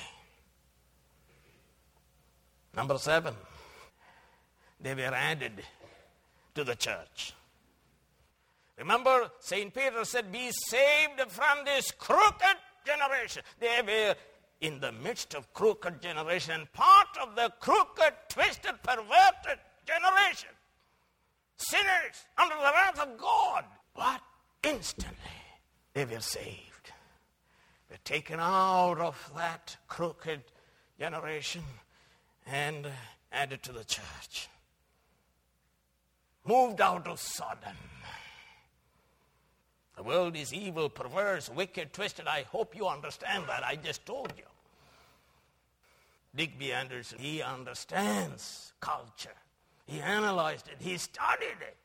Number 2.75 2.99
seven, 2.99 3.33
they 4.79 4.93
were 4.93 5.11
added 5.11 5.53
to 6.53 6.63
the 6.63 6.75
church. 6.75 7.33
Remember, 8.77 9.31
St. 9.39 9.73
Peter 9.73 10.05
said, 10.05 10.31
Be 10.31 10.51
saved 10.51 11.19
from 11.29 11.65
this 11.65 11.89
crooked 11.89 12.57
generation. 12.85 13.41
They 13.59 13.81
were 13.83 14.15
in 14.61 14.79
the 14.79 14.91
midst 14.91 15.33
of 15.33 15.51
crooked 15.51 15.99
generation, 15.99 16.67
part 16.73 17.17
of 17.19 17.35
the 17.35 17.51
crooked, 17.59 18.13
twisted, 18.29 18.75
perverted 18.83 19.57
generation. 19.87 20.49
Sinners 21.59 22.25
under 22.37 22.55
the 22.55 22.71
wrath 22.73 22.99
of 22.99 23.17
God. 23.17 23.65
But 23.95 24.21
instantly 24.63 25.15
they 25.93 26.05
were 26.05 26.19
saved. 26.19 26.91
They 27.89 27.95
were 27.95 27.99
taken 28.03 28.39
out 28.39 28.99
of 28.99 29.31
that 29.35 29.77
crooked 29.87 30.41
generation 30.99 31.63
and 32.47 32.87
added 33.31 33.61
to 33.63 33.71
the 33.71 33.83
church. 33.83 34.49
Moved 36.45 36.81
out 36.81 37.07
of 37.07 37.19
Sodom 37.19 37.75
the 39.99 40.03
world 40.03 40.37
is 40.37 40.53
evil, 40.53 40.87
perverse, 40.87 41.49
wicked, 41.49 41.91
twisted. 41.91 42.25
I 42.25 42.43
hope 42.43 42.73
you 42.73 42.87
understand 42.87 43.43
that. 43.49 43.65
I 43.65 43.75
just 43.75 44.05
told 44.05 44.31
you. 44.37 44.45
Digby 46.33 46.71
Anderson, 46.71 47.19
he 47.19 47.41
understands 47.41 48.71
culture. 48.79 49.35
He 49.89 50.01
analyzed 50.01 50.67
it, 50.67 50.77
he 50.79 50.97
studied 50.97 51.61
it. 51.61 51.75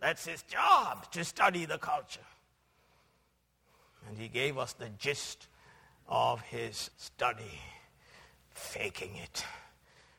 That's 0.00 0.24
his 0.24 0.42
job, 0.42 1.10
to 1.12 1.24
study 1.24 1.66
the 1.66 1.78
culture. 1.78 2.20
And 4.08 4.16
he 4.16 4.28
gave 4.28 4.56
us 4.56 4.72
the 4.72 4.88
gist 4.98 5.48
of 6.08 6.40
his 6.40 6.90
study 6.96 7.60
faking 8.50 9.16
it. 9.16 9.44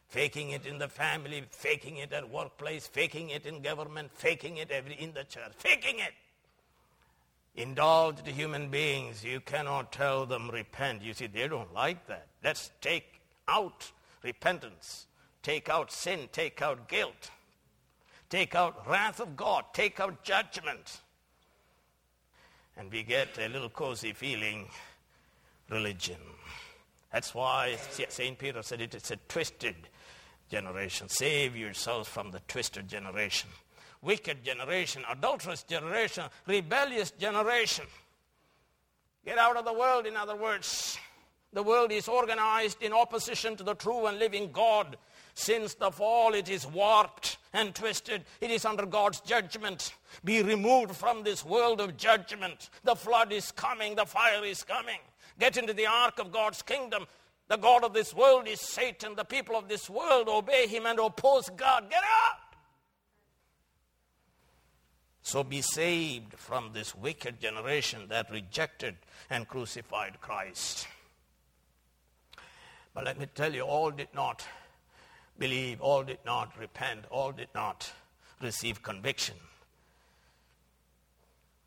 Faking 0.08 0.52
it 0.52 0.66
in 0.66 0.78
the 0.78 0.88
family, 0.88 1.44
faking 1.50 1.98
it 1.98 2.14
at 2.14 2.30
workplace, 2.30 2.86
faking 2.86 3.30
it 3.30 3.46
in 3.46 3.62
government, 3.62 4.12
faking 4.14 4.58
it 4.58 4.70
every, 4.70 4.94
in 4.94 5.14
the 5.14 5.24
church, 5.24 5.54
faking 5.58 6.00
it 6.00 6.14
indulged 7.56 8.28
human 8.28 8.70
beings, 8.70 9.24
you 9.24 9.40
cannot 9.40 9.92
tell 9.92 10.26
them 10.26 10.50
repent. 10.52 11.02
You 11.02 11.14
see, 11.14 11.28
they 11.28 11.48
don't 11.48 11.74
like 11.74 12.08
that. 12.08 12.28
Let's 12.44 12.72
take 12.82 13.22
out 13.48 13.92
repentance, 14.24 15.08
take 15.44 15.70
out 15.70 15.92
sin, 15.92 16.30
take 16.32 16.62
out 16.62 16.88
guilt, 16.88 17.32
take 18.30 18.56
out 18.56 18.88
wrath 18.88 19.20
of 19.20 19.36
God, 19.36 19.66
take 19.74 20.00
out 20.00 20.24
judgment. 20.24 21.02
And 22.78 22.92
we 22.92 23.04
get 23.04 23.38
a 23.38 23.50
little 23.50 23.70
cozy 23.70 24.14
feeling 24.14 24.68
religion. 25.70 26.18
That's 27.12 27.36
why 27.36 27.76
St. 28.10 28.38
Peter 28.38 28.64
said 28.64 28.82
it 28.82 28.96
is 28.96 29.12
a 29.12 29.18
twisted 29.28 29.76
generation. 30.50 31.10
Save 31.10 31.56
yourselves 31.56 32.08
from 32.08 32.32
the 32.32 32.39
twisted 32.48 32.88
generation 32.88 33.50
wicked 34.02 34.44
generation, 34.44 35.04
adulterous 35.10 35.64
generation, 35.64 36.26
rebellious 36.48 37.12
generation. 37.12 37.86
Get 39.26 39.38
out 39.38 39.58
of 39.58 39.66
the 39.66 39.74
world, 39.74 40.08
in 40.08 40.18
other 40.18 40.36
words. 40.36 40.98
The 41.54 41.64
world 41.64 41.92
is 41.92 42.08
organized 42.08 42.82
in 42.82 42.94
opposition 42.94 43.56
to 43.58 43.64
the 43.64 43.76
true 43.76 44.08
and 44.08 44.18
living 44.18 44.52
God. 44.52 44.98
Since 45.42 45.74
the 45.74 45.89
fall, 45.89 46.36
it 46.36 46.50
is 46.50 46.68
warped 46.68 47.38
and 47.52 47.74
twisted. 47.74 48.26
It 48.42 48.52
is 48.52 48.64
under 48.64 48.86
God's 48.86 49.22
judgment. 49.22 49.96
Be 50.24 50.44
removed 50.44 50.96
from 50.96 51.24
this 51.24 51.44
world 51.44 51.82
of 51.82 51.98
judgment. 51.98 52.70
The 52.84 52.96
flood 52.96 53.34
is 53.34 53.52
coming, 53.52 53.96
the 53.96 54.06
fire 54.06 54.46
is 54.46 54.64
coming. 54.64 55.00
Get 55.39 55.58
into 55.58 55.74
the 55.74 55.88
ark 55.88 56.20
of 56.20 56.32
God's 56.32 56.62
kingdom. 56.62 57.08
The 57.48 57.58
God 57.58 57.84
of 57.84 57.92
this 57.92 58.14
world 58.14 58.48
is 58.48 58.62
Satan. 58.62 59.16
The 59.16 59.24
people 59.24 59.56
of 59.56 59.68
this 59.68 59.89
world 59.89 60.30
obey 60.30 60.68
him 60.68 60.86
and 60.86 61.00
oppose 61.00 61.50
God. 61.50 61.89
Get 61.89 62.04
out! 62.04 62.38
So 65.24 65.44
be 65.44 65.64
saved 65.64 66.36
from 66.36 66.70
this 66.72 66.94
wicked 66.94 67.42
generation 67.42 68.02
that 68.10 68.30
rejected 68.30 68.96
and 69.28 69.48
crucified 69.48 70.22
Christ. 70.22 70.88
But 72.94 73.06
let 73.06 73.18
me 73.18 73.26
tell 73.34 73.56
you, 73.56 73.64
all 73.64 73.89
did 73.89 74.10
not 74.14 74.46
believe, 75.42 75.82
all 75.82 76.04
did 76.04 76.20
not 76.24 76.56
repent, 76.60 77.04
all 77.10 77.32
did 77.32 77.48
not 77.56 77.92
receive 78.42 78.84
conviction. 78.84 79.36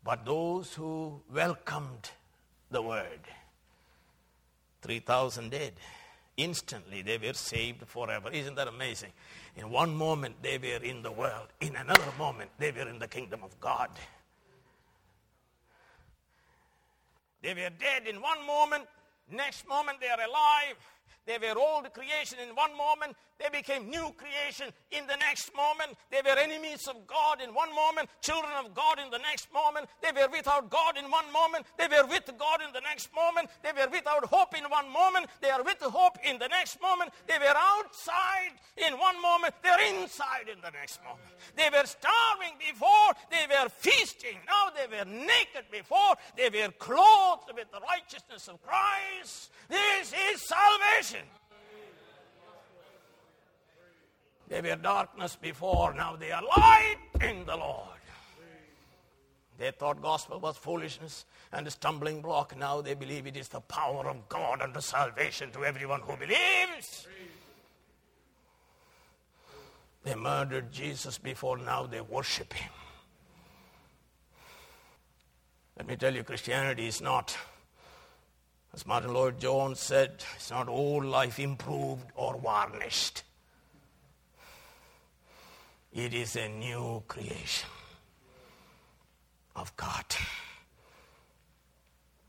But 0.01 0.23
those 0.25 0.73
who 0.73 1.19
welcomed 1.33 2.09
the 2.71 2.81
word, 2.81 3.19
3,000 4.81 5.51
did. 5.51 5.73
Instantly 6.37 7.01
they 7.01 7.17
were 7.17 7.33
saved 7.33 7.85
forever. 7.85 8.29
Isn't 8.31 8.55
that 8.55 8.69
amazing? 8.69 9.11
In 9.57 9.69
one 9.69 9.93
moment 9.93 10.35
they 10.41 10.57
were 10.57 10.83
in 10.83 11.01
the 11.03 11.11
world, 11.11 11.47
in 11.59 11.75
another 11.75 12.11
moment 12.17 12.51
they 12.57 12.71
were 12.71 12.87
in 12.87 12.99
the 12.99 13.09
kingdom 13.09 13.41
of 13.43 13.59
God. 13.59 13.89
They 17.41 17.53
were 17.53 17.71
dead 17.77 18.07
in 18.07 18.21
one 18.21 18.45
moment, 18.47 18.85
next 19.29 19.67
moment 19.67 19.99
they 19.99 20.07
are 20.07 20.21
alive. 20.21 20.77
They 21.25 21.37
were 21.37 21.57
old 21.57 21.91
creation 21.93 22.37
in 22.39 22.55
one 22.55 22.77
moment, 22.77 23.17
they 23.39 23.49
became 23.49 23.89
new 23.89 24.13
creation 24.15 24.71
in 24.91 25.07
the 25.07 25.17
next 25.17 25.51
moment. 25.55 25.97
They 26.09 26.21
were 26.23 26.39
enemies 26.39 26.87
of 26.87 27.05
God 27.05 27.41
in 27.41 27.53
one 27.53 27.73
moment, 27.75 28.07
children 28.21 28.53
of 28.63 28.73
God 28.73 28.99
in 28.99 29.09
the 29.09 29.17
next 29.17 29.51
moment. 29.51 29.87
They 30.01 30.11
were 30.15 30.29
without 30.31 30.69
God 30.69 30.97
in 30.97 31.11
one 31.11 31.27
moment, 31.33 31.65
they 31.77 31.87
were 31.87 32.07
with 32.07 32.31
God 32.37 32.61
in 32.65 32.71
the 32.71 32.79
next 32.79 33.09
moment. 33.13 33.49
They 33.63 33.73
were 33.73 33.89
without 33.91 34.23
hope 34.25 34.55
in 34.55 34.63
one 34.69 34.87
moment, 34.87 35.27
they 35.41 35.49
are 35.49 35.63
with 35.63 35.81
hope 35.81 36.17
in 36.23 36.39
the 36.39 36.47
next 36.47 36.81
moment. 36.81 37.11
They 37.27 37.37
were 37.37 37.57
outside 37.57 38.55
in 38.77 38.97
one 38.97 39.21
moment, 39.21 39.53
they 39.63 39.69
are 39.69 39.83
inside 39.99 40.47
in 40.47 40.61
the 40.61 40.71
next 40.71 41.03
moment. 41.03 41.27
They 41.57 41.69
were 41.73 41.85
starving 41.85 42.55
before, 42.55 43.17
they 43.29 43.49
were 43.49 43.67
feasting. 43.69 44.37
Now 44.47 44.71
they 44.71 44.87
were 44.87 45.05
naked 45.05 45.67
before, 45.71 46.15
they 46.37 46.49
were 46.49 46.71
clothed 46.79 47.51
with 47.53 47.67
the 47.71 47.81
righteousness 47.81 48.47
of 48.47 48.61
Christ. 48.63 49.51
This 49.67 50.13
is 50.31 50.47
salvation. 50.47 50.94
They 54.47 54.61
were 54.61 54.75
darkness 54.75 55.35
before, 55.35 55.93
now 55.93 56.15
they 56.15 56.31
are 56.31 56.43
light 56.43 56.97
in 57.21 57.45
the 57.45 57.55
Lord. 57.55 57.89
They 59.57 59.71
thought 59.71 60.01
gospel 60.01 60.39
was 60.39 60.57
foolishness 60.57 61.25
and 61.51 61.65
a 61.65 61.71
stumbling 61.71 62.21
block. 62.21 62.57
Now 62.57 62.81
they 62.81 62.93
believe 62.93 63.25
it 63.25 63.37
is 63.37 63.47
the 63.47 63.61
power 63.61 64.09
of 64.09 64.27
God 64.27 64.61
and 64.61 64.73
the 64.73 64.81
salvation 64.81 65.51
to 65.51 65.63
everyone 65.63 66.01
who 66.01 66.17
believes. 66.17 67.07
They 70.03 70.13
murdered 70.13 70.71
Jesus 70.71 71.17
before, 71.17 71.57
now 71.57 71.87
they 71.87 72.01
worship 72.01 72.53
him. 72.53 72.71
Let 75.77 75.87
me 75.87 75.95
tell 75.95 76.13
you, 76.13 76.23
Christianity 76.23 76.87
is 76.87 77.01
not 77.01 77.35
as 78.75 78.85
Martyn 78.85 79.13
Lloyd-Jones 79.13 79.79
said, 79.79 80.21
it's 80.35 80.51
not 80.51 80.67
old 80.67 81.05
life 81.05 81.39
improved 81.39 82.07
or 82.13 82.37
varnished. 82.37 83.23
It 85.93 86.13
is 86.13 86.35
a 86.35 86.49
new 86.49 87.01
creation 87.07 87.69
of 89.55 89.75
God. 89.77 90.03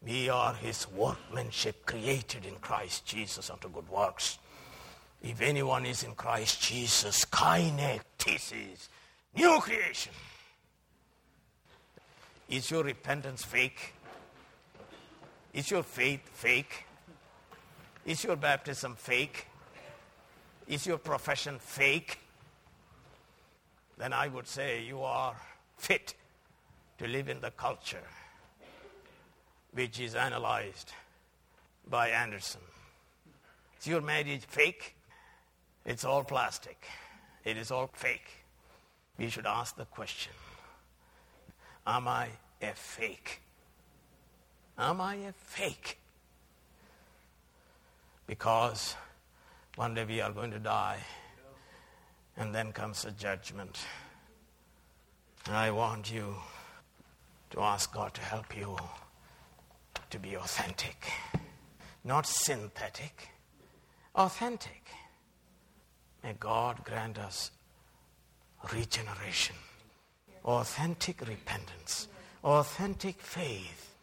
We 0.06 0.28
are 0.28 0.54
his 0.54 0.86
workmanship 0.88 1.84
created 1.84 2.46
in 2.46 2.54
Christ 2.60 3.04
Jesus 3.04 3.50
unto 3.50 3.68
good 3.68 3.88
works. 3.88 4.38
If 5.20 5.40
anyone 5.42 5.84
is 5.84 6.04
in 6.04 6.14
Christ 6.14 6.62
Jesus, 6.62 7.24
kaine 7.24 8.00
ktisis, 8.18 8.86
new 9.34 9.58
creation. 9.60 10.12
Is 12.48 12.70
your 12.70 12.84
repentance 12.84 13.44
fake? 13.44 13.94
Is 15.56 15.70
your 15.70 15.82
faith 15.82 16.20
fake? 16.34 16.84
Is 18.04 18.22
your 18.22 18.36
baptism 18.36 18.94
fake? 18.94 19.46
Is 20.68 20.86
your 20.86 20.98
profession 20.98 21.58
fake? 21.58 22.18
Then 23.96 24.12
I 24.12 24.28
would 24.28 24.46
say 24.46 24.82
you 24.82 25.00
are 25.00 25.34
fit 25.78 26.12
to 26.98 27.06
live 27.06 27.30
in 27.30 27.40
the 27.40 27.52
culture 27.52 28.06
which 29.72 29.98
is 29.98 30.14
analyzed 30.14 30.92
by 31.88 32.10
Anderson. 32.10 32.60
Is 33.80 33.86
your 33.86 34.02
marriage 34.02 34.44
fake? 34.44 34.94
It's 35.86 36.04
all 36.04 36.22
plastic. 36.22 36.84
It 37.46 37.56
is 37.56 37.70
all 37.70 37.88
fake. 37.94 38.44
We 39.16 39.30
should 39.30 39.46
ask 39.46 39.74
the 39.74 39.86
question 39.86 40.34
Am 41.86 42.06
I 42.06 42.28
a 42.60 42.74
fake? 42.74 43.40
Am 44.78 45.00
I 45.00 45.14
a 45.14 45.32
fake? 45.32 45.98
Because 48.26 48.94
one 49.76 49.94
day 49.94 50.04
we 50.04 50.20
are 50.20 50.32
going 50.32 50.50
to 50.50 50.58
die, 50.58 50.98
and 52.36 52.54
then 52.54 52.72
comes 52.72 53.02
the 53.02 53.10
judgment. 53.12 53.78
I 55.48 55.70
want 55.70 56.12
you 56.12 56.34
to 57.50 57.60
ask 57.60 57.94
God 57.94 58.12
to 58.14 58.20
help 58.20 58.56
you 58.56 58.76
to 60.10 60.18
be 60.18 60.36
authentic, 60.36 61.10
not 62.04 62.26
synthetic, 62.26 63.28
authentic. 64.14 64.82
May 66.22 66.34
God 66.38 66.84
grant 66.84 67.18
us 67.18 67.50
regeneration, 68.72 69.56
authentic 70.44 71.26
repentance, 71.26 72.08
authentic 72.42 73.20
faith, 73.20 73.95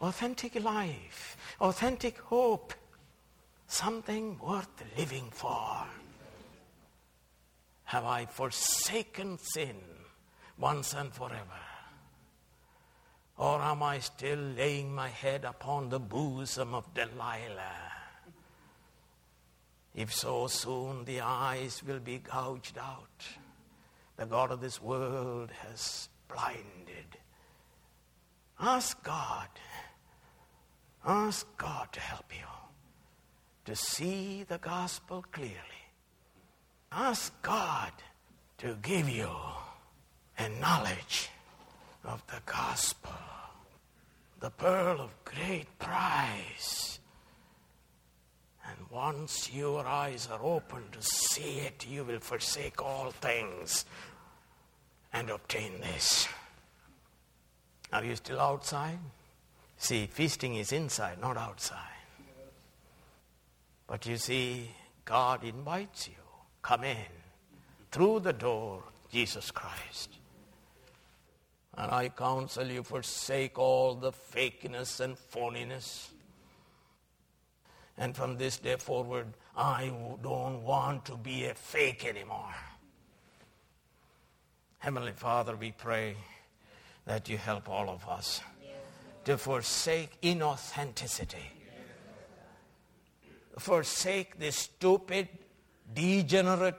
authentic 0.00 0.62
life, 0.62 1.36
authentic 1.60 2.18
hope, 2.18 2.74
something 3.66 4.38
worth 4.38 4.84
living 4.96 5.28
for. 5.30 5.86
Have 7.84 8.04
I 8.04 8.26
forsaken 8.26 9.38
sin 9.38 9.76
once 10.58 10.94
and 10.94 11.12
forever? 11.12 11.64
Or 13.36 13.60
am 13.60 13.82
I 13.82 13.98
still 13.98 14.38
laying 14.38 14.94
my 14.94 15.08
head 15.08 15.44
upon 15.44 15.88
the 15.88 15.98
bosom 15.98 16.74
of 16.74 16.92
Delilah? 16.94 17.92
If 19.94 20.12
so, 20.12 20.46
soon 20.48 21.04
the 21.04 21.20
eyes 21.20 21.82
will 21.86 22.00
be 22.00 22.18
gouged 22.18 22.78
out. 22.78 23.24
The 24.16 24.26
God 24.26 24.50
of 24.50 24.60
this 24.60 24.80
world 24.80 25.50
has 25.50 26.08
blinded. 26.28 27.18
Ask 28.60 29.02
God. 29.02 29.48
Ask 31.06 31.46
God 31.58 31.92
to 31.92 32.00
help 32.00 32.32
you 32.32 32.46
to 33.66 33.76
see 33.76 34.44
the 34.48 34.58
gospel 34.58 35.24
clearly. 35.32 35.84
Ask 36.92 37.32
God 37.42 37.92
to 38.58 38.76
give 38.82 39.08
you 39.08 39.28
a 40.38 40.48
knowledge 40.60 41.30
of 42.04 42.26
the 42.26 42.40
gospel, 42.46 43.12
the 44.40 44.50
pearl 44.50 45.00
of 45.00 45.10
great 45.24 45.78
price. 45.78 47.00
And 48.66 48.78
once 48.90 49.52
your 49.52 49.86
eyes 49.86 50.28
are 50.30 50.42
open 50.42 50.84
to 50.92 51.02
see 51.02 51.58
it, 51.60 51.86
you 51.86 52.04
will 52.04 52.20
forsake 52.20 52.82
all 52.82 53.10
things 53.10 53.84
and 55.12 55.30
obtain 55.30 55.80
this. 55.80 56.28
Are 57.92 58.04
you 58.04 58.16
still 58.16 58.40
outside? 58.40 58.98
See, 59.76 60.06
feasting 60.06 60.54
is 60.56 60.72
inside, 60.72 61.20
not 61.20 61.36
outside. 61.36 61.78
But 63.86 64.06
you 64.06 64.16
see, 64.16 64.70
God 65.04 65.44
invites 65.44 66.08
you. 66.08 66.14
Come 66.62 66.84
in 66.84 66.96
through 67.90 68.20
the 68.20 68.32
door, 68.32 68.82
Jesus 69.12 69.50
Christ. 69.50 70.18
And 71.76 71.90
I 71.90 72.08
counsel 72.08 72.66
you 72.66 72.82
forsake 72.82 73.58
all 73.58 73.94
the 73.94 74.12
fakeness 74.12 75.00
and 75.00 75.16
phoniness. 75.16 76.08
And 77.98 78.16
from 78.16 78.38
this 78.38 78.58
day 78.58 78.76
forward, 78.76 79.26
I 79.56 79.92
don't 80.22 80.62
want 80.62 81.04
to 81.06 81.16
be 81.16 81.44
a 81.44 81.54
fake 81.54 82.04
anymore. 82.06 82.54
Heavenly 84.78 85.12
Father, 85.12 85.56
we 85.56 85.72
pray 85.72 86.16
that 87.06 87.28
you 87.28 87.36
help 87.36 87.68
all 87.68 87.88
of 87.88 88.08
us 88.08 88.40
to 89.24 89.38
forsake 89.38 90.20
inauthenticity, 90.22 91.46
forsake 93.58 94.38
this 94.38 94.56
stupid, 94.56 95.28
degenerate, 95.94 96.76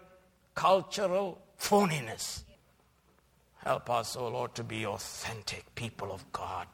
cultural 0.54 1.42
phoniness. 1.60 2.44
Help 3.58 3.90
us, 3.90 4.16
O 4.16 4.22
oh 4.22 4.28
Lord, 4.30 4.56
to 4.56 4.64
be 4.64 4.86
authentic 4.86 5.74
people 5.76 6.12
of 6.12 6.32
God. 6.32 6.68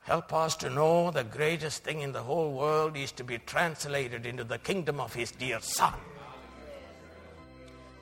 Help 0.00 0.32
us 0.34 0.56
to 0.56 0.68
know 0.68 1.10
the 1.10 1.24
greatest 1.24 1.82
thing 1.82 2.00
in 2.00 2.12
the 2.12 2.22
whole 2.22 2.52
world 2.52 2.96
is 2.96 3.10
to 3.12 3.24
be 3.24 3.38
translated 3.38 4.26
into 4.26 4.44
the 4.44 4.58
kingdom 4.58 5.00
of 5.00 5.14
His 5.14 5.30
dear 5.30 5.60
Son. 5.60 5.94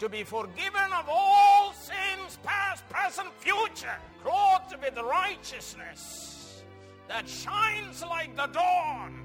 To 0.02 0.08
be 0.08 0.24
forgiven 0.24 0.92
of 0.98 1.08
all 1.08 1.72
sins, 1.74 2.36
past, 2.42 2.82
present, 2.88 3.28
future, 3.38 3.94
clothed 4.24 4.74
with 4.82 4.98
righteousness 4.98 6.64
that 7.06 7.28
shines 7.28 8.02
like 8.02 8.34
the 8.34 8.46
dawn. 8.46 9.24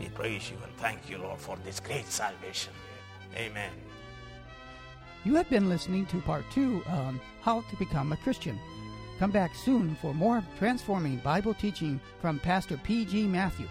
We 0.00 0.08
praise 0.08 0.50
you 0.50 0.56
and 0.64 0.76
thank 0.78 1.08
you, 1.08 1.18
Lord, 1.18 1.38
for 1.38 1.56
this 1.64 1.78
great 1.78 2.06
salvation. 2.06 2.72
Amen. 3.36 3.70
You 5.24 5.36
have 5.36 5.48
been 5.48 5.68
listening 5.68 6.06
to 6.06 6.20
part 6.22 6.44
two 6.52 6.82
on 6.88 7.20
How 7.42 7.60
to 7.60 7.76
Become 7.76 8.10
a 8.10 8.16
Christian. 8.16 8.58
Come 9.20 9.30
back 9.30 9.54
soon 9.54 9.94
for 10.02 10.12
more 10.12 10.42
transforming 10.58 11.18
Bible 11.18 11.54
teaching 11.54 12.00
from 12.20 12.40
Pastor 12.40 12.80
P.G. 12.82 13.28
Matthew. 13.28 13.68